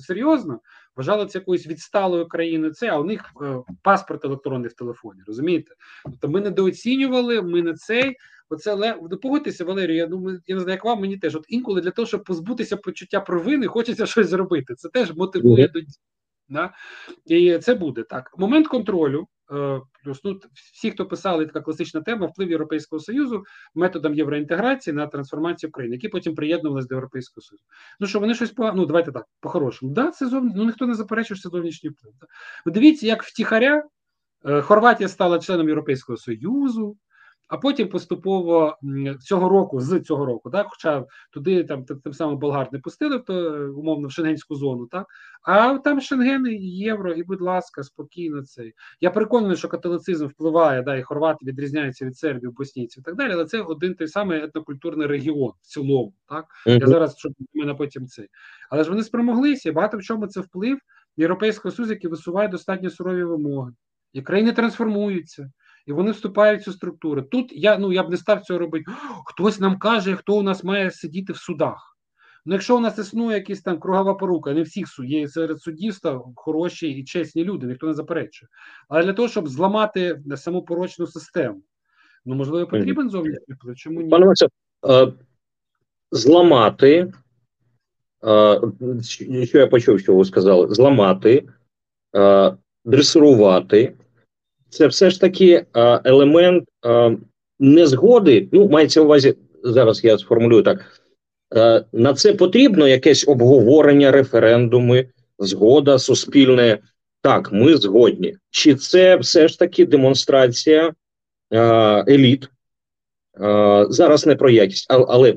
[0.00, 0.60] серйозно,
[0.96, 2.72] вважали це якоюсь відсталою країною.
[2.72, 5.20] Це а у них е, паспорт електронний в телефоні.
[5.26, 5.74] Розумієте?
[6.04, 8.16] Тобто ми недооцінювали, ми не цей.
[8.48, 9.96] Оце ле ну, Валерію.
[9.96, 11.36] Я думаю, я не знаю, як вам мені теж.
[11.36, 14.74] От інколи для того, щоб позбутися почуття провини, хочеться щось зробити.
[14.74, 15.80] Це теж мотивує до
[16.48, 16.72] Да?
[17.26, 18.34] І це буде так.
[18.38, 19.26] Момент контролю.
[19.50, 25.06] Е, плюс ну, всі, хто писали, така класична тема вплив Європейського Союзу методом євроінтеграції на
[25.06, 27.64] трансформацію України, які потім приєднувалися до Європейського Союзу.
[28.00, 29.92] Ну що вони щось по ну давайте так, по-хорошому.
[29.92, 30.44] Да, це зов...
[30.54, 32.14] ну ніхто не заперечує, що це зовнішній вплив.
[32.66, 33.84] Дивіться, як втіхаря
[34.44, 36.96] е, Хорватія стала членом Європейського Союзу
[37.52, 38.78] а потім поступово
[39.20, 43.34] цього року, з цього року, так, хоча туди там тим самим болгар не пустили то
[43.76, 45.06] умовно в шенгенську зону, так
[45.42, 48.72] а там Шенген і євро, і будь ласка, спокійно цей.
[49.00, 53.32] Я переконаний, що католицизм впливає, да, і хорвати відрізняються від сербів, боснійців і так далі,
[53.32, 56.14] але це один той самий етнокультурний регіон в цілому.
[56.28, 56.80] Так mm-hmm.
[56.80, 58.28] я зараз щоб мене потім цей,
[58.70, 59.68] але ж вони спромоглися.
[59.68, 60.78] і Багато в чому це вплив
[61.16, 63.72] Європейського Союзу, який висуває достатньо сурові вимоги,
[64.12, 65.50] і країни трансформуються
[65.86, 67.22] і вони вступають в цю структуру.
[67.22, 68.84] Тут я ну я б не став цього робити.
[69.26, 71.88] Хтось нам каже, хто у нас має сидіти в судах.
[72.44, 76.24] Ну, якщо у нас існує якась там кругова порука, не всіх суд, є серед суддівства
[76.36, 78.48] хороші і чесні люди, ніхто не заперечує.
[78.88, 81.62] Але для того, щоб зламати саму порочну систему,
[82.24, 83.76] ну можливо, потрібен зовнішній вплив.
[83.76, 84.08] Чому ні?
[84.08, 84.48] Пане Максим,
[86.10, 87.12] зламати,
[89.42, 91.48] що я почув, що ви сказали, зламати,
[92.84, 93.94] дресирувати
[94.72, 97.10] це все ж таки а, елемент а,
[97.58, 98.48] незгоди.
[98.52, 100.04] Ну, мається в увазі зараз.
[100.04, 101.02] Я сформулюю так:
[101.56, 105.08] а, на це потрібно якесь обговорення, референдуми,
[105.38, 106.78] згода суспільне.
[107.22, 108.36] Так, ми згодні.
[108.50, 110.92] Чи це все ж таки демонстрація
[112.08, 112.48] еліт?
[113.88, 115.34] Зараз не про якість, але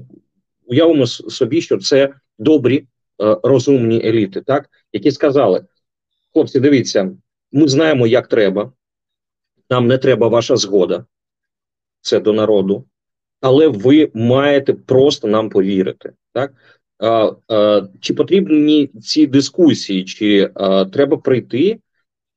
[0.66, 2.86] уявимо собі, що це добрі,
[3.44, 5.66] розумні еліти, так які сказали:
[6.34, 7.12] хлопці, дивіться,
[7.52, 8.72] ми знаємо, як треба.
[9.70, 11.06] Нам не треба ваша згода,
[12.02, 12.86] це до народу,
[13.42, 16.14] але ви маєте просто нам повірити.
[16.34, 16.54] Так?
[17.00, 21.80] А, а, Чи потрібні ці дискусії, чи а, треба прийти,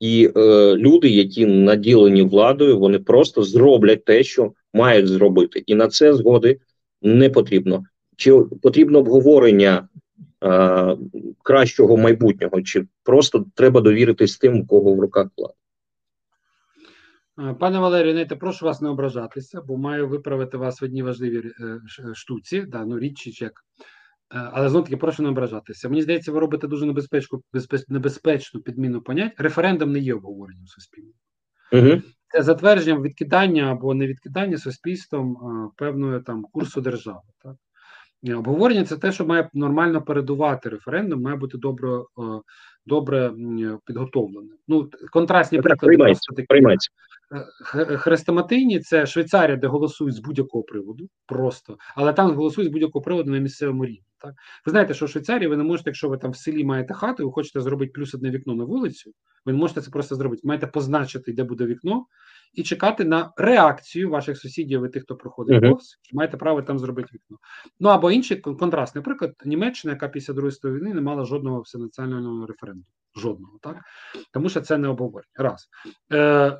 [0.00, 5.74] і а, е, люди, які наділені владою, вони просто зроблять те, що мають зробити, і
[5.74, 6.60] на це згоди
[7.02, 7.84] не потрібно.
[8.16, 9.88] Чи потрібно обговорення
[10.40, 10.96] а,
[11.42, 15.54] кращого майбутнього, чи просто треба довіритись тим, у кого в руках влада?
[17.38, 21.52] Е, пане Валерію, знаєте, прошу вас не ображатися, бо маю виправити вас в одній важливій
[21.60, 21.80] е,
[22.14, 23.52] штуці, да, ну річ чи як.
[24.34, 25.88] Е, але знову таки прошу не ображатися.
[25.88, 27.42] Мені здається, ви робите дуже небезпечну
[27.88, 29.32] небезпечну підміну понять.
[29.38, 31.14] Референдум не є обговоренням суспільним.
[31.72, 32.02] Угу.
[32.28, 35.36] Це затвердженням відкидання або невідкидання суспільством
[35.76, 37.20] певної там курсу держави.
[37.42, 37.54] Так?
[38.38, 41.88] Обговорення це те, що має нормально передувати референдум, має бути добре
[42.86, 43.32] добре
[43.86, 44.50] підготовлене.
[44.68, 46.76] Ну, контрастні приклади просто такі.
[47.98, 53.30] Хрестоматийні це Швейцарія, де голосують з будь-якого приводу, просто, але там голосують з будь-якого приводу
[53.30, 54.04] на місцевому рівні.
[54.18, 54.34] Так
[54.66, 57.26] ви знаєте, що в Швейцарії ви не можете, якщо ви там в селі маєте хату,
[57.26, 59.12] ви хочете зробити плюс одне вікно на вулицю.
[59.44, 60.42] Ви не можете це просто зробити.
[60.44, 62.06] маєте позначити, де буде вікно,
[62.54, 65.78] і чекати на реакцію ваших сусідів і тих, хто проходить uh-huh.
[66.12, 67.36] маєте право там зробити вікно.
[67.80, 68.94] Ну або інший контраст.
[68.94, 72.86] Наприклад, Німеччина, яка після другої війни не мала жодного всенаціонального референдуму.
[73.18, 73.76] Жодного, так
[74.32, 75.32] тому що це не обговорення.
[75.34, 75.68] Раз
[76.12, 76.58] Е,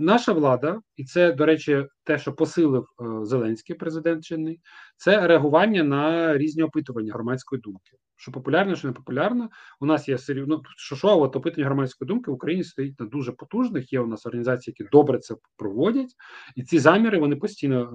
[0.00, 4.60] наша влада, і це, до речі, те, що посилив е, Зеленський президент чинний,
[4.96, 7.96] це реагування на різні опитування громадської думки.
[8.16, 9.48] Що популярно, що не популярно.
[9.80, 13.06] У нас є серйозно ну, що, що от опитування громадської думки в Україні стоїть на
[13.06, 13.92] дуже потужних.
[13.92, 16.10] Є у нас організації, які добре це проводять,
[16.56, 17.88] і ці заміри вони постійно е,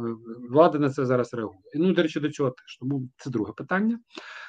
[0.50, 1.60] влада на це зараз реагує.
[1.76, 4.00] Ну до речі, до цього теж тому це друге питання.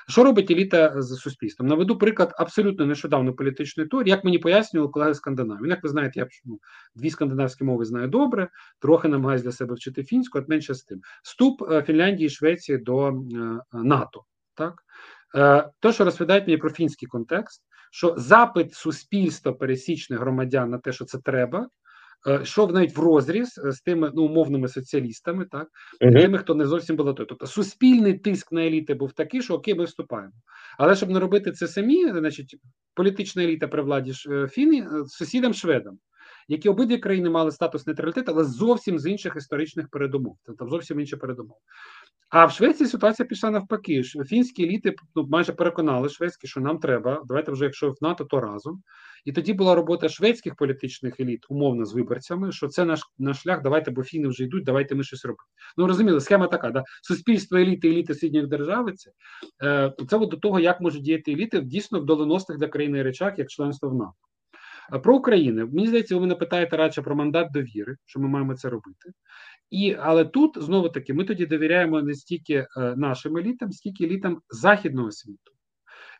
[0.08, 1.68] Що робить еліта з суспільством?
[1.68, 5.70] Наведу приклад абсолютно нещодавно політичної теорії, як мені пояснювали колеги Скандинавії.
[5.70, 6.60] Як ви знаєте, я ну,
[6.94, 8.48] дві скандинавські мови знаю добре,
[8.80, 11.00] трохи намагаюся для себе вчити фінську, от менше з тим.
[11.22, 13.12] Вступ е, Фінляндії і Швеції до е,
[13.72, 14.24] НАТО.
[14.54, 14.82] Так?
[15.80, 21.04] Те, що розповідають мені про фінський контекст, що запит суспільства пересічних громадян на те, що
[21.04, 21.68] це треба,
[22.42, 25.68] йшов навіть в розріз з тими ну, умовними соціалістами, так
[26.00, 26.20] uh-huh.
[26.20, 27.26] тими, хто не зовсім балотує.
[27.28, 30.32] Тобто суспільний тиск на еліти був такий, що окей, ми вступаємо.
[30.78, 32.56] Але щоб не робити це самі, значить,
[32.94, 34.12] політична еліта при владі
[34.50, 35.98] Фіни сусідам шведам
[36.48, 40.36] які обидві країни мали статус нейтралітету, але зовсім з інших історичних передумов.
[40.44, 41.56] Тобто зовсім інші передумов.
[42.30, 44.02] А в Швеції ситуація пішла навпаки.
[44.02, 47.22] Фінські еліти ну, майже переконали шведські, що нам треба.
[47.26, 48.82] Давайте вже, якщо в НАТО, то разом.
[49.24, 53.62] І тоді була робота шведських політичних еліт, умовно з виборцями, що це наш наш шлях.
[53.62, 55.48] Давайте, бо фіни вже йдуть, давайте ми щось робимо.
[55.76, 56.84] Ну розуміли, схема така: да?
[57.02, 58.92] суспільство еліти, еліти сусідніх держави.
[58.92, 59.10] Це
[59.62, 63.50] е, це до того, як можуть діяти еліти дійсно в доленосних для країни речах, як
[63.50, 64.25] членство в НАТО.
[65.02, 68.68] Про Україну мені здається, ви мене питаєте радше про мандат довіри, що ми маємо це
[68.68, 69.12] робити.
[69.70, 72.66] І але тут знову таки ми тоді довіряємо не стільки е,
[72.96, 75.52] нашим елітам, скільки елітам західного світу,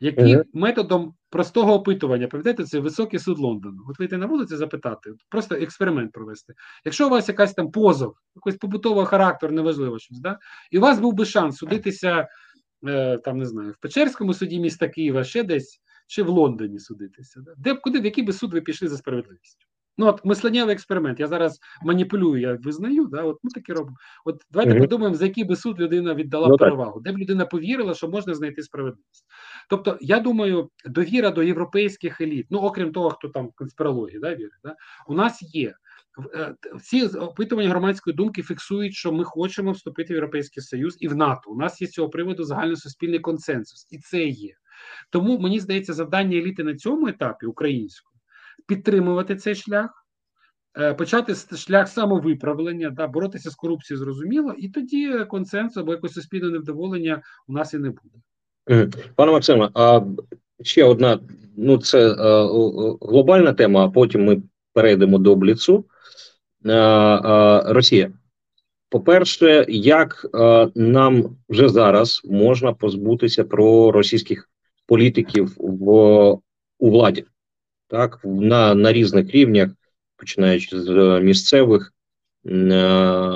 [0.01, 0.45] які uh-huh.
[0.53, 3.83] методом простого опитування, пам'ятаєте, це високий суд Лондону.
[3.89, 6.55] От вийти на вулиці запитати, просто експеримент провести.
[6.85, 10.39] Якщо у вас якась там позов, якийсь побутовий характер, неважливо щось, да?
[10.71, 12.29] і у вас був би шанс судитися
[12.87, 17.45] е, там, не знаю, в Печерському суді міста Києва, ще десь чи в Лондоні судитися.
[17.57, 19.67] Де б куди в який би суд ви пішли за справедливістю?
[19.99, 21.21] Ну от мисленнєвий експеримент.
[21.21, 23.07] Я зараз маніпулюю, я визнаю.
[23.07, 23.97] Да, от ми таке робимо.
[24.25, 24.81] От давайте mm-hmm.
[24.81, 28.35] подумаємо, за який би суд людина віддала ну, перевагу, де б людина повірила, що можна
[28.35, 29.25] знайти справедливість.
[29.69, 34.61] Тобто, я думаю, довіра до європейських еліт, ну окрім того, хто там конспірології да, вірить,
[34.65, 34.75] да,
[35.07, 35.75] у нас є.
[36.35, 41.17] Е, всі опитування громадської думки фіксують, що ми хочемо вступити в Європейський Союз і в
[41.17, 41.51] НАТО.
[41.51, 44.55] У нас є з цього приводу загальносуспільний консенсус, і це є.
[45.11, 48.17] Тому мені здається, завдання еліти на цьому етапі української
[48.67, 50.07] підтримувати цей шлях,
[50.79, 56.51] е, почати шлях самовиправлення, да, боротися з корупцією, зрозуміло, і тоді консенсус або якось суспільне
[56.51, 58.91] невдоволення у нас і не буде.
[59.15, 60.01] Пане Максиме, а
[60.63, 61.21] ще одна:
[61.57, 62.15] ну це е,
[63.01, 65.85] глобальна тема, а потім ми перейдемо до бліцу.
[66.65, 68.13] А, а, Росія.
[68.89, 74.51] По-перше, як а, нам вже зараз можна позбутися про російських
[74.87, 75.91] політиків в
[76.79, 77.25] у владі,
[77.89, 79.71] так на на різних рівнях,
[80.17, 81.95] починаючи з місцевих
[82.47, 83.31] е,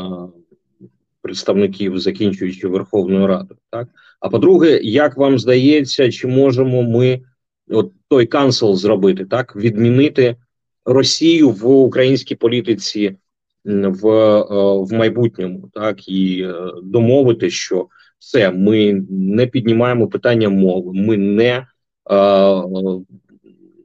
[1.22, 3.88] представників, закінчуючи Верховною Радою, так.
[4.20, 7.20] А по-друге, як вам здається, чи можемо ми
[7.68, 10.36] от той канцел зробити, так відмінити
[10.84, 13.16] Росію в українській політиці
[13.64, 14.44] в е,
[14.84, 17.88] в майбутньому, так і е, домовити, що
[18.20, 21.66] все, ми не піднімаємо питання мови, ми не е,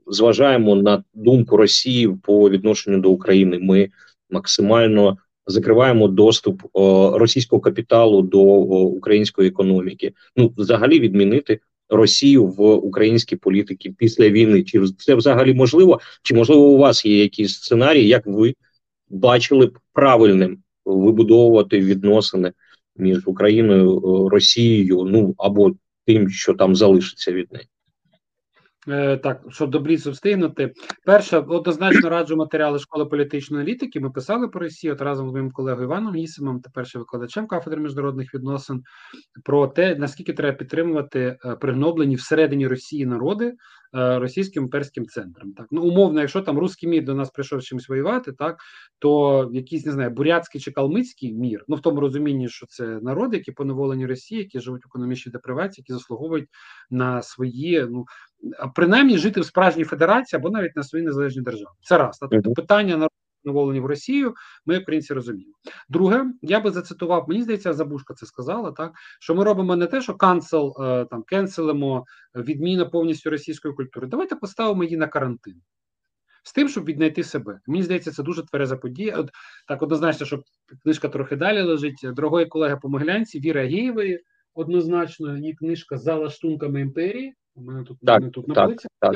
[0.07, 3.59] зважаємо на думку Росії по відношенню до України.
[3.61, 3.89] Ми
[4.29, 5.17] максимально
[5.47, 6.69] закриваємо доступ е,
[7.19, 10.13] російського капіталу до е, української економіки.
[10.35, 11.59] Ну, взагалі, відмінити
[11.89, 14.63] Росію в українській політиці після війни.
[14.63, 15.99] Чи це взагалі можливо?
[16.23, 18.55] Чи можливо у вас є якісь сценарії, як ви
[19.09, 22.51] бачили б правильним вибудовувати відносини?
[22.97, 25.71] Між Україною е, Росією, ну або
[26.05, 27.67] тим, що там залишиться від неї.
[28.87, 30.73] Е, так, щоб до Бліцу встигнути,
[31.05, 33.99] перше, однозначно раджу матеріали школи політичної аналітики.
[33.99, 37.81] Ми писали про Росію от разом з моїм колегою Іваном Гісимом, тепер ще викладачем кафедри
[37.81, 38.83] міжнародних відносин,
[39.43, 43.53] про те, наскільки треба підтримувати е, пригноблені всередині Росії народи
[43.95, 45.53] російським імперським центром.
[45.53, 48.59] Так ну умовно, якщо там русський мір до нас прийшов чимось воювати, так
[48.99, 53.37] то якийсь не знаю, бурятський чи калмицький мір, ну в тому розумінні, що це народи,
[53.37, 56.49] які поневолені Росії, які живуть в економічній депривації, які заслуговують
[56.89, 58.05] на свої, ну
[58.75, 61.75] принаймні жити в справжній федерації або навіть на свої незалежні держави.
[61.81, 63.07] Це раз тобто питання на
[63.45, 64.33] наволені в Росію.
[64.65, 65.53] Ми українці розуміємо.
[65.89, 70.01] Друге, я би зацитував, мені здається, Забушка це сказала так, що ми робимо не те,
[70.01, 74.07] що канцел е, там кенселимо відміна повністю російської культури.
[74.07, 75.61] Давайте поставимо її на карантин.
[76.43, 77.59] З тим, щоб віднайти себе.
[77.67, 79.17] Мені здається, це дуже твереза подія.
[79.17, 79.29] От
[79.67, 80.43] так однозначно, що
[80.83, 81.99] книжка трохи далі лежить.
[82.03, 84.23] Дорогої колеги по Могилянці, Віра Геєвої,
[84.53, 87.33] однозначно, її книжка за лаштунками імперії.
[87.55, 89.13] У мене тут так, мене тут так, на полиці так.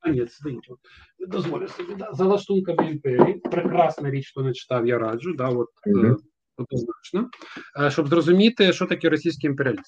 [0.00, 0.50] А ні, це
[1.28, 1.94] дозволю собі.
[1.94, 2.12] Да.
[2.12, 3.34] За лаштунками імперії.
[3.50, 5.34] Прекрасна річ, хто не читав, я раджу.
[5.34, 6.16] Да, от, е,
[6.56, 7.30] Однозначно,
[7.80, 9.82] Е, щоб зрозуміти, що таке російський імперіалізм.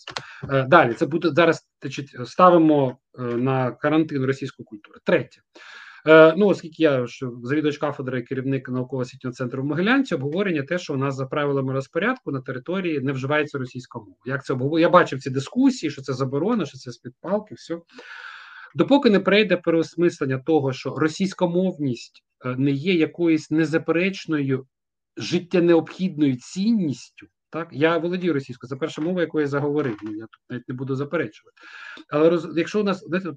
[0.50, 1.66] Е, Далі це буде зараз.
[2.24, 4.98] ставимо на карантин російську культуру.
[5.04, 5.40] Третє.
[6.36, 10.96] Ну, оскільки я що завідувач кафедри, керівник науково-освітнього центру в Могилянці, обговорення те, що у
[10.96, 14.16] нас за правилами розпорядку на території не вживається російська мова.
[14.24, 14.80] Як це обговорює?
[14.80, 17.78] Я бачив ці дискусії, що це заборона, що це з-під палки, все.
[18.74, 24.66] Допоки не прийде переосмислення того, що російськомовність е, не є якоюсь незаперечною
[25.16, 27.26] життєнеобхідною цінністю.
[27.50, 29.98] Так, я володію російською, це перша мова, яку я заговорив.
[30.02, 31.56] Я тут навіть не буду заперечувати.
[32.08, 33.32] Але роз, якщо у нас знаєте,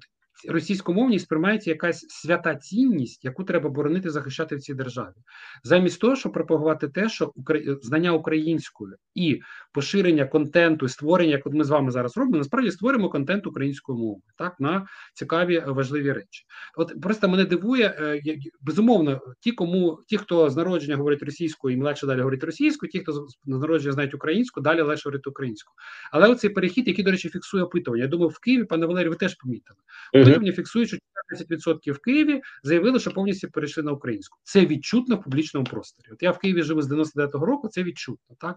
[0.48, 5.14] російськомовність сприймається якась свята цінність, яку треба боронити, захищати в цій державі,
[5.62, 7.32] замість того, щоб пропагувати те, що
[7.82, 9.40] знання українською і
[9.72, 14.60] поширення контенту, створення, як ми з вами зараз робимо, насправді створимо контент українською мовою, так
[14.60, 16.44] на цікаві важливі речі.
[16.76, 18.20] От просто мене дивує е,
[18.60, 23.00] безумовно, ті, кому ті, хто з народження говорить російською, їм легше далі говорити російською, ті,
[23.00, 25.74] хто з народження знають українську, далі легше говорити українською.
[26.12, 28.02] Але оцей перехід, який, до речі, фіксує опитування.
[28.02, 29.76] Я думаю, в Києві, пане Валерію, ви теж помітили.
[30.24, 30.98] Опитування фіксують, що
[31.32, 34.38] 14% в Києві заявили, що повністю перейшли на українську.
[34.42, 36.06] Це відчутно в публічному просторі.
[36.12, 38.36] От я в Києві живу з 99-го року, це відчутно.
[38.40, 38.56] Так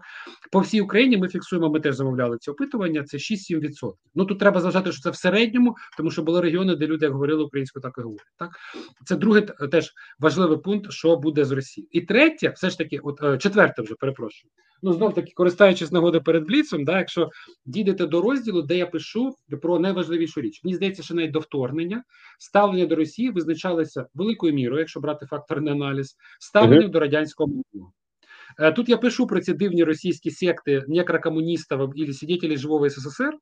[0.52, 1.70] по всій Україні ми фіксуємо.
[1.70, 3.04] Ми теж замовляли ці опитування.
[3.04, 3.92] Це 6-7%.
[4.14, 7.12] Ну тут треба зважати, що це в середньому, тому що були регіони, де люди як
[7.12, 8.26] говорили українською, так і говорять.
[8.38, 8.50] Так
[9.04, 11.88] це другий теж важливий пункт, що буде з Росії.
[11.90, 14.50] І третє, все ж таки, от четверте, вже перепрошую.
[14.82, 17.30] Ну знов таки, користуючись нагоди перед бліцем, да, якщо
[17.66, 22.02] дійдете до розділу, де я пишу про найважливішу річ, мені здається, що навіть до вторгнення
[22.38, 26.90] ставлення до Росії визначалося великою мірою, якщо брати факторний аналіз, ставлення uh-huh.
[26.90, 27.92] до радянського минулого.
[28.76, 33.32] Тут я пишу про ці дивні російські секти некрокомуністів або сидітелі живого СССР.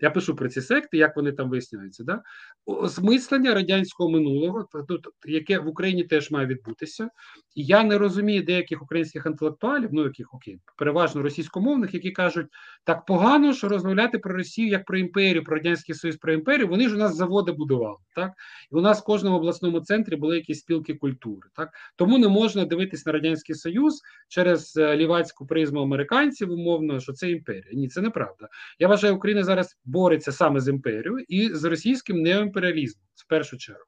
[0.00, 2.04] Я пишу про ці секти, як вони там виясняються.
[2.04, 2.22] Да?
[2.66, 7.08] Осмислення радянського минулого, тут, яке в Україні теж має відбутися.
[7.54, 12.46] Я не розумію деяких українських інтелектуалів, ну яких окей, переважно російськомовних, які кажуть,
[12.84, 16.68] так погано, що розмовляти про Росію як про імперію, про радянський союз, про імперію.
[16.68, 17.96] Вони ж у нас заводи будували.
[18.18, 18.32] Так
[18.72, 21.48] і у нас в кожному обласному центрі були якісь спілки культури.
[21.56, 27.30] Так тому не можна дивитись на радянський союз через лівацьку призму американців, умовно, що це
[27.30, 27.72] імперія.
[27.72, 28.48] Ні, це неправда.
[28.78, 33.84] Я вважаю, Україна зараз бореться саме з імперією і з російським неоімперіалізмом в першу чергу.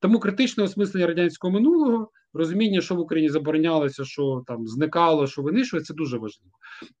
[0.00, 5.82] Тому критичне осмислення радянського минулого, розуміння, що в Україні заборонялося, що там зникало, що винищує,
[5.82, 6.52] це дуже важливо.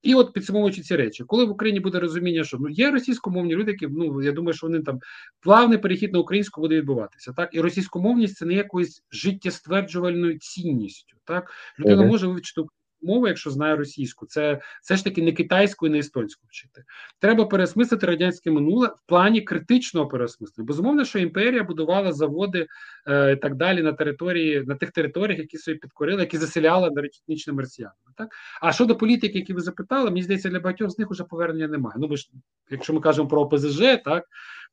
[0.02, 3.70] І от підсумовуючи ці речі, коли в Україні буде розуміння, що ну є російськомовні люди,
[3.70, 4.98] які ну я думаю, що вони там
[5.40, 7.32] плавний перехід на українську буде відбуватися.
[7.32, 11.16] Так і російськомовність це не якоюсь життєстверджувальною цінністю.
[11.24, 12.62] Так людина може вивчити
[13.06, 16.84] мову, якщо знає російську, це все ж таки не китайську і не естонську вчити.
[17.20, 20.66] Треба переосмислити радянське минуле в плані критичного переосмислення.
[20.66, 22.66] Безумовно, що імперія будувала заводи
[23.06, 27.62] е, і так далі на території, на тих територіях, які собі підкорили, які заселяли етнічними
[27.62, 27.96] росіянами.
[28.16, 28.28] Так
[28.60, 31.96] а щодо політики, які ви запитали, мені здається, для багатьох з них вже повернення немає.
[31.98, 32.30] Ну, ми ж,
[32.70, 34.24] якщо ми кажемо про ОПЗЖ, так.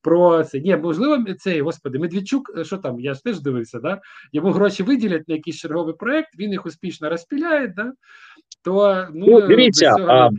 [0.04, 3.00] Про це ні, можливо, цей господи, Медведчук, що там?
[3.00, 4.02] Я ж теж дивився, да?
[4.34, 7.92] Йому гроші виділять на якийсь черговий проект, він їх успішно розпіляє, да?
[8.64, 10.10] То ну, ну дивіться, цього...
[10.10, 10.30] а,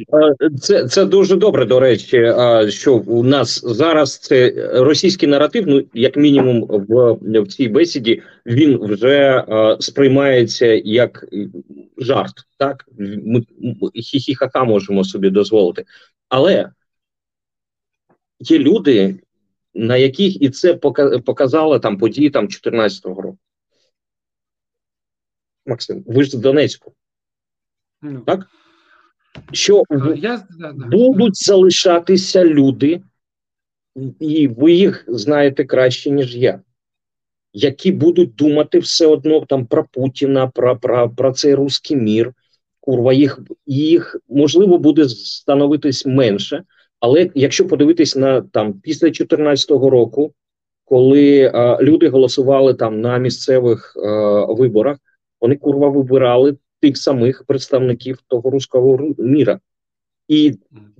[0.60, 1.64] це це дуже добре.
[1.64, 5.64] До речі, а, що у нас зараз це російський наратив.
[5.66, 11.26] Ну як мінімум, в в цій бесіді він вже а, сприймається як
[11.98, 12.34] жарт.
[12.58, 13.42] Так ми
[13.94, 15.84] хі-хі-ха-ха можемо собі дозволити,
[16.28, 16.70] але
[18.40, 19.14] є люди,
[19.74, 20.74] на яких і це
[21.24, 23.38] показали там події там 14-го року.
[25.66, 26.92] Максим, ви ж з Донецьку.
[28.02, 28.46] Ну, так?
[29.52, 29.82] Що
[30.16, 30.46] я,
[30.90, 33.02] будуть залишатися люди,
[34.20, 36.60] і ви їх знаєте краще, ніж я,
[37.52, 42.34] які будуть думати все одно там про Путіна, про про, про цей русський мір.
[42.80, 46.64] Курва, їх їх можливо буде становитись менше,
[47.04, 50.32] але якщо подивитись на там після 2014 року,
[50.84, 54.98] коли а, люди голосували там на місцевих а, виборах,
[55.40, 59.60] вони курва вибирали тих самих представників того руського міра.
[60.28, 60.52] І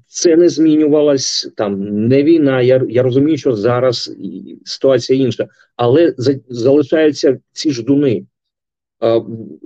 [0.06, 2.62] це не змінювалось там не війна.
[2.62, 4.16] Я я розумію, що зараз
[4.64, 8.26] ситуація інша, але за, залишаються ці ждуни.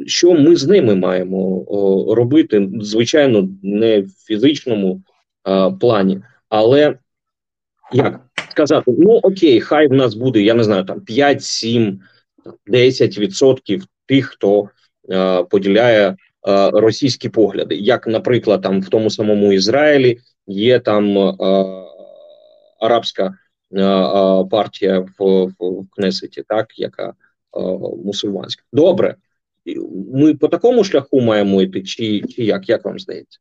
[0.07, 1.65] що ми з ними маємо
[2.15, 2.71] робити?
[2.81, 5.03] Звичайно, не в фізичному
[5.81, 6.99] плані, але
[7.93, 8.21] як
[8.51, 12.01] сказати, ну окей, хай в нас буде, я не знаю, там 5, 7,
[12.67, 14.69] 10 відсотків тих, хто
[15.11, 16.17] е, поділяє е,
[16.71, 21.35] російські погляди, як, наприклад, там в тому самому Ізраїлі є там е,
[22.81, 23.35] арабська
[23.73, 27.13] е, е партія в, в, Кнесеті, так яка е,
[28.05, 28.65] мусульманська.
[28.73, 29.15] Добре,
[30.13, 33.39] ми по такому шляху маємо йти, чи, чи як, як вам здається?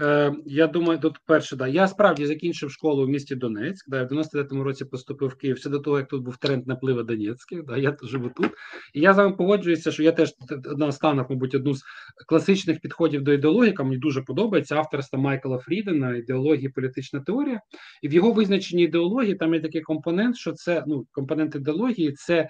[0.00, 1.68] Е, Я думаю, тут перше, да.
[1.68, 3.90] Я справді закінчив школу в місті Донецьк.
[3.90, 7.02] Да, в 99-му році поступив в Київ ще до того, як тут був тренд напливу
[7.02, 7.64] Донецьких.
[7.64, 8.50] Да, я живу тут.
[8.94, 10.34] І я з вами погоджуюся, що я теж
[10.76, 11.82] наостанок, мабуть, одну з
[12.26, 17.60] класичних підходів до ідеології, яка мені дуже подобається авторства Майкла Фрідена, ідеології політична теорія.
[18.02, 22.48] І в його визначенні ідеології там є такий компонент, що це ну компонент ідеології це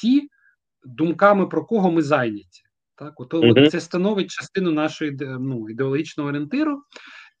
[0.00, 0.28] ті
[0.84, 2.63] думками, про кого ми зайняті.
[2.96, 3.70] Так, от, mm-hmm.
[3.70, 6.82] це становить частину нашої ну, ідеологічного орієнтиру,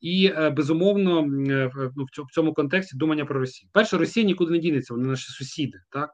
[0.00, 3.70] і е, безумовно е, ну, в цьому контексті думання про Росію.
[3.72, 5.78] Перше, Росія нікуди не дінеться, вони наші сусіди.
[5.90, 6.10] Так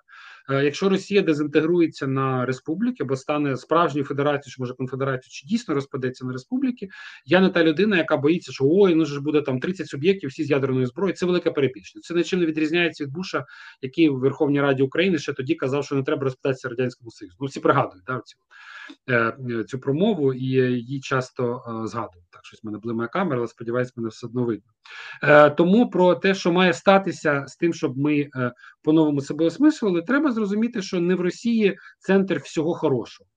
[0.51, 5.74] Е, якщо Росія дезінтегрується на республіки або стане справжньою федерацією, чи може конфедерацією, чи дійсно
[5.74, 6.88] розпадеться на республіки,
[7.24, 10.45] я не та людина, яка боїться, що ой, ну ж буде там 30 суб'єктів, всі
[10.45, 11.16] з ядерною зброєю.
[11.16, 12.03] Це велика перебільшення.
[12.03, 13.45] Це нічим не відрізняється від Буша,
[13.82, 17.36] який в Верховній Раді України ще тоді казав, що не треба розпадатися радянському союзу.
[17.41, 18.43] Ну всі пригадують да, цю, е,
[19.68, 22.30] цю промову і її часто е, згадують.
[22.30, 24.72] Так, щось в мене блимає камера, але сподіваюсь, мене все одно видно.
[25.22, 30.03] Е, Тому про те, що має статися з тим, щоб ми е, по-новому себе осмислили,
[30.03, 33.28] треба зрозуміти, що не в Росії центр всього хорошого.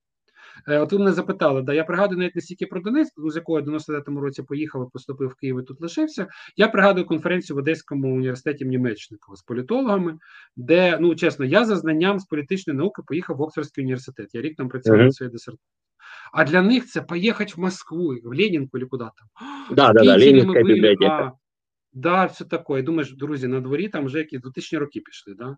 [0.68, 3.60] Е, от ви мене запитали, да, я пригадую навіть не стільки про Донецьк, з якого
[3.60, 6.28] я в 99-му році поїхав, і поступив в Київ і тут лишився.
[6.58, 10.18] Я пригадую конференцію в Одеському університеті Німечникова з політологами,
[10.56, 14.30] де, ну чесно, я за знанням з політичної науки поїхав в Оксфордський університет.
[14.34, 15.70] Я рік там працював на своїй дисертації.
[16.34, 19.28] А для них це поїхати в Москву, в Ленінку или куди там.
[19.76, 21.32] Да, да, да, Ленінська бібліотека.
[21.94, 22.82] Да, все таке.
[22.82, 25.34] Думаєш, друзі, на дворі там вже якісь 2000 роки пішли.
[25.34, 25.58] Да?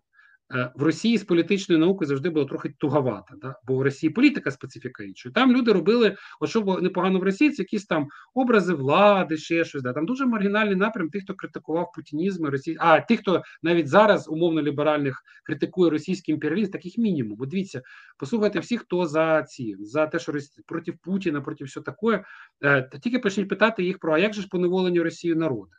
[0.54, 3.54] Е, в Росії з політичною наукою завжди було трохи туговато, да?
[3.66, 5.30] бо в Росії політика специфіка інша.
[5.30, 9.82] Там люди робили, от що непогано в Росії, це якісь там образи влади, ще щось.
[9.82, 9.92] Да?
[9.92, 14.62] Там дуже маргінальний напрям тих, хто критикував путінізм, Росії, а тих, хто навіть зараз умовно
[14.62, 17.36] ліберальних критикує російський імперіалізм, таких мінімум.
[17.36, 17.82] Бо дивіться,
[18.18, 20.32] послухайте всіх, хто за ці за те, що
[20.66, 22.24] проти Путіна, проти все таке,
[23.02, 25.72] тільки почніть питати їх про а як же ж поневолені Росію народи.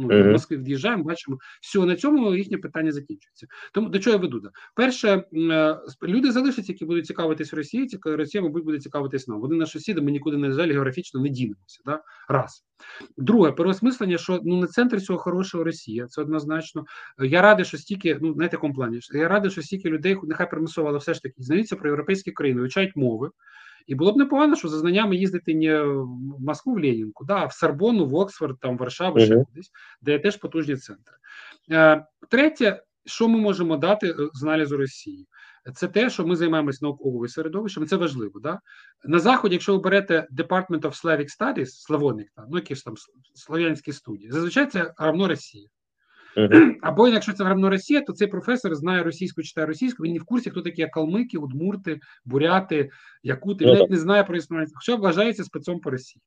[0.00, 0.28] Ну, uh-huh.
[0.28, 3.46] в Москві в'їжджаємо, бачимо, все, на цьому їхнє питання закінчується.
[3.72, 4.42] Тому до чого я веду?
[4.74, 9.40] Перше, е, люди залишаться, які будуть цікавитись Росією, Росія, мабуть, буде цікавитись нам.
[9.40, 11.80] Вони наші сусіди, ми нікуди не жаль, географічно не дінемося.
[11.86, 12.02] Да?
[12.28, 12.64] Раз.
[13.16, 16.84] Друге, переосмислення, що ну не центр цього хорошого Росія, це однозначно.
[17.18, 20.88] Я радий, що стільки, ну на такому плані, я радий, що стільки людей, нехай примусово,
[20.88, 23.30] але все ж таки знаються про європейські країни, вивчають мови.
[23.88, 27.46] І було б непогано, що за знаннями їздити не в Москву, в Ленінку, да, а
[27.46, 29.70] в Сарбону, в Оксфорд, там, Варшаву, ще кудись,
[30.02, 31.14] де є теж потужні центри.
[31.70, 35.26] Е, Третє, що ми можемо дати е, з аналізу Росії,
[35.74, 38.40] це те, що ми займаємося науковим середовищем, це важливо.
[38.40, 38.60] Да?
[39.04, 42.94] На Заході, якщо ви берете Department of Slavic Studies, Славоник, ну якісь там
[43.34, 45.68] слов'янські студії, зазвичай це равно Росія.
[46.82, 50.24] Або якщо це гравно Росія, то цей професор знає російську, читає російську, він не в
[50.24, 52.90] курсі, хто такі калмики, удмурти, буряти,
[53.22, 56.22] якути, він ну навіть не знає про існування, хоча вважається спецом по Росії.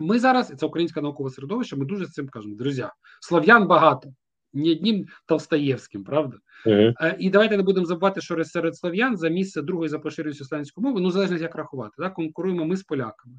[0.00, 2.54] Ми зараз, це українське наукове середовище, ми дуже з цим кажемо.
[2.54, 2.86] Друзі,
[3.20, 4.08] слов'ян багато,
[4.52, 6.36] ні одним Толстаєвським, правда?
[6.66, 7.16] Uh-huh.
[7.18, 11.00] І давайте не будемо забувати, що серед слов'ян за місце другої за поширеністю слов'янської мови,
[11.00, 12.14] ну залежно як рахувати, так?
[12.14, 13.34] конкуруємо ми з поляками.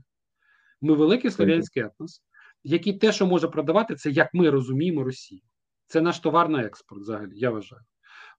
[0.81, 2.21] Ми великий слов'янський етнос,
[2.63, 5.41] який те, що може продавати, це як ми розуміємо Росію.
[5.87, 7.81] Це наш товар на експорт, взагалі, я вважаю.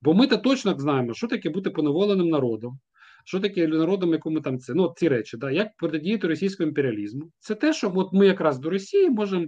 [0.03, 2.79] Бо ми то точно знаємо, що таке бути поневоленим народом,
[3.25, 7.31] що таке народом, якому там це ну ці речі, да, як протидіяти російському імперіалізму.
[7.39, 9.47] Це те, що от ми якраз до Росії можемо.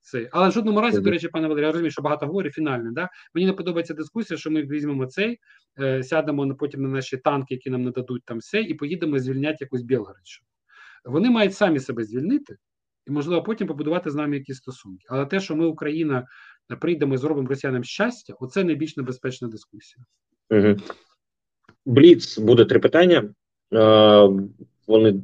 [0.00, 0.28] Це.
[0.32, 2.90] Але в жодному разі, до речі, пане Валерій, я розумію, що багато говорю, фінальне.
[2.92, 3.08] Да?
[3.34, 5.38] Мені не подобається дискусія, що ми візьмемо цей,
[5.80, 9.82] е, сядемо потім на наші танки, які нам нададуть там все, і поїдемо звільняти якусь
[9.82, 10.46] Білгородщину.
[11.04, 12.56] Вони мають самі себе звільнити,
[13.06, 15.06] і, можливо, потім побудувати з нами якісь стосунки.
[15.08, 16.26] Але те, що ми, Україна,
[16.80, 20.04] прийдемо і зробимо росіянам щастя, оце найбільш небезпечна дискусія.
[20.50, 20.76] Угу.
[21.86, 23.34] Бліц буде три питання.
[23.72, 24.28] Е,
[24.86, 25.22] Вони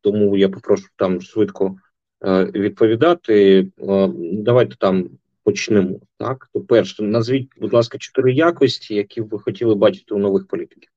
[0.00, 1.76] тому я попрошу там швидко
[2.24, 3.60] е, відповідати.
[3.60, 5.10] Е, давайте там
[5.42, 6.00] почнемо.
[6.18, 10.90] Так, то перше, назвіть, будь ласка, чотири якості, які ви хотіли бачити у нових політиків.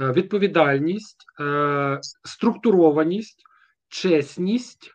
[0.00, 3.42] Е, відповідальність, е, структурованість,
[3.88, 4.94] чесність,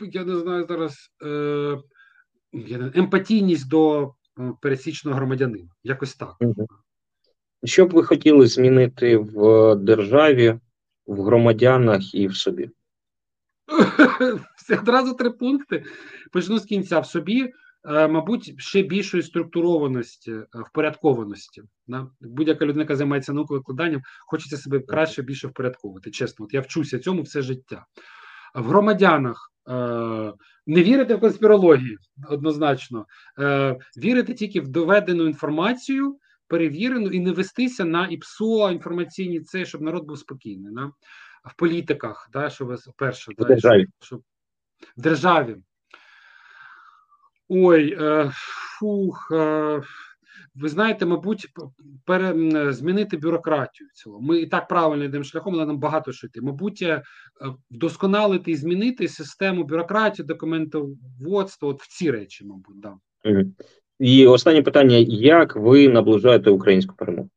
[0.00, 1.78] я не знаю зараз е,
[2.94, 4.14] емпатійність до
[4.60, 5.68] пересічного громадянина.
[5.82, 6.36] Якось так.
[7.64, 10.60] Що б ви хотіли змінити в державі,
[11.06, 12.70] в громадянах і в собі?
[14.80, 15.84] Одразу три пункти.
[16.32, 17.52] Почну з кінця в собі.
[17.88, 21.62] Е, мабуть, ще більшої структурованості, е, впорядкованості.
[21.86, 22.06] Да?
[22.20, 26.10] Будь-яка людина, яка займається наукою викладанням, хочеться себе краще більше впорядковувати.
[26.10, 27.86] Чесно, от я вчуся цьому все життя.
[28.54, 29.72] В громадянах е,
[30.66, 33.06] не вірити в конспірологію однозначно,
[33.96, 36.18] вірити тільки в доведену інформацію,
[36.48, 40.72] перевірену, і не вестися на ІПСО інформаційні це, щоб народ був спокійний.
[40.74, 40.90] Да?
[41.44, 43.86] В політиках, да, щоб перше, в державі.
[44.00, 44.22] Щоб,
[44.96, 45.56] в державі.
[47.48, 48.30] Ой, е,
[48.78, 49.28] фух.
[49.32, 49.82] Е,
[50.54, 51.46] ви знаєте, мабуть,
[52.04, 52.34] пере,
[52.72, 53.88] змінити бюрократію.
[53.94, 54.26] цілому.
[54.26, 56.40] Ми і так правильно йдемо шляхом, але нам багато що йти.
[56.40, 57.02] Мабуть, е,
[57.70, 62.94] вдосконалити і змінити систему бюрократії, документоводства, от в ці речі, мабуть, да.
[63.98, 67.30] І останнє питання: як ви наближаєте українську перемогу?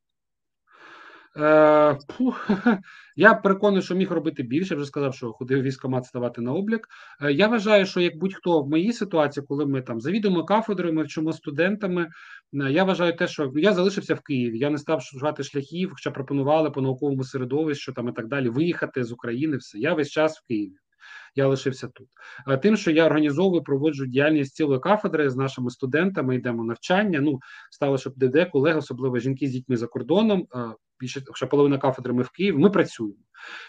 [1.37, 1.97] Е,
[3.15, 4.75] Я переконаний, що міг робити більше.
[4.75, 6.87] Вже сказав, що ходив військомат ставати на облік.
[7.21, 11.03] Е, я вважаю, що як будь-хто в моїй ситуації, коли ми там завідуємо кафедрою, ми
[11.03, 12.07] вчимо студентами.
[12.53, 14.59] Е, я вважаю те, що я залишився в Києві.
[14.59, 18.49] Я не став шукати шляхів, хоча пропонували по науковому середовищу там і так далі.
[18.49, 19.57] Виїхати з України.
[19.57, 20.75] Все я весь час в Києві
[21.35, 22.07] я лишився тут.
[22.61, 27.19] Тим, що я організовую, проводжу діяльність цілої кафедри з нашими студентами, йдемо навчання.
[27.21, 27.39] Ну
[27.71, 30.47] стало, щоб ДД, колеги, особливо жінки з дітьми за кордоном.
[30.99, 32.57] Більше ще половина кафедри ми в Києві.
[32.57, 33.15] Ми працюємо.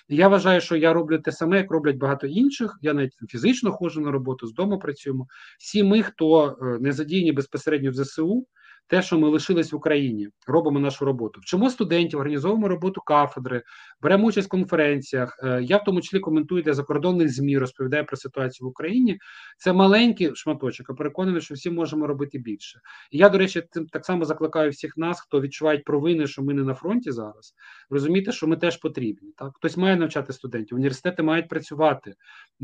[0.08, 2.78] Я вважаю, що я роблю те саме, як роблять багато інших.
[2.82, 5.26] Я навіть фізично ходжу на роботу з дому працюємо.
[5.58, 8.46] Всі ми, хто е, не задіяні безпосередньо в ЗСУ
[8.90, 11.40] те, що ми лишились в Україні, робимо нашу роботу.
[11.40, 13.62] Вчимо студентів, організовуємо роботу кафедри,
[14.02, 15.40] беремо участь в конференціях.
[15.42, 19.18] Е, я в тому числі коментую для закордонних змі, розповідаю про ситуацію в Україні.
[19.58, 20.90] Це маленький шматочок.
[20.90, 22.80] а переконаний, що всі можемо робити більше.
[23.10, 26.54] І я, до речі, тим так само закликаю всіх нас, хто відчувають провини, що ми
[26.54, 27.54] не на фронті зараз.
[27.90, 29.32] Розуміти, що ми теж потрібні.
[29.36, 32.14] Так, хтось має навчати студентів, університети мають працювати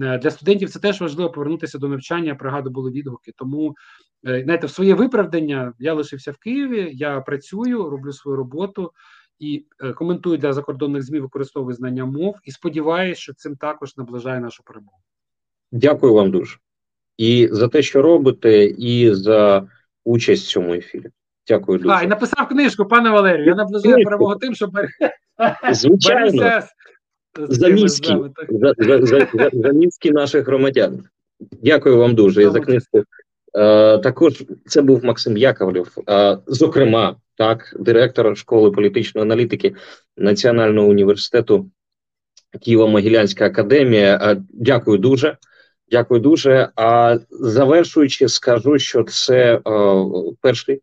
[0.02, 0.70] е, для студентів.
[0.70, 2.34] Це теж важливо повернутися до навчання.
[2.34, 3.32] Пригадую, були відгуки.
[3.36, 3.74] Тому
[4.26, 8.92] Е, знаєте, в своє виправдання я лишився в Києві, я працюю, роблю свою роботу
[9.38, 14.40] і е, коментую для закордонних змі, використовую знання мов і сподіваюся, що цим також наближає
[14.40, 14.98] нашу перемогу.
[15.72, 16.56] Дякую вам дуже
[17.16, 19.68] і за те, що робите, і за
[20.04, 21.06] участь в цьому ефірі.
[21.48, 21.94] Дякую дуже.
[21.94, 23.46] А, і написав книжку, пане Валерію.
[23.46, 24.70] Я наближаю перемогу тим, що
[25.72, 26.60] Звичайно.
[27.38, 28.16] За мізки,
[28.48, 31.04] за, за, за, за, за наших громадян.
[31.62, 33.02] Дякую вам дуже і за книжку.
[33.56, 39.74] Е, також це був Максим Яковлев, е, зокрема, так, директор школи політичної аналітики
[40.16, 41.70] Національного університету
[42.66, 44.18] Києво-Могилянська академія.
[44.22, 45.36] Е, дякую дуже.
[45.90, 46.68] Дякую дуже.
[46.76, 49.60] А завершуючи, скажу, що це
[50.40, 50.82] перший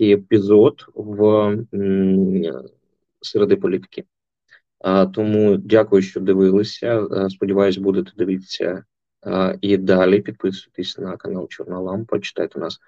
[0.00, 1.56] епізод в
[3.20, 4.04] середи політики.
[5.14, 7.06] Тому дякую, що дивилися.
[7.30, 8.84] Сподіваюсь, будете дивитися
[9.60, 12.80] і далі підписуйтесь на канал Чорна Лампа, читайте нас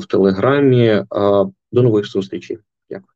[0.00, 1.04] в Телеграмі.
[1.72, 2.58] До нових зустрічей.
[2.90, 3.14] Дякую.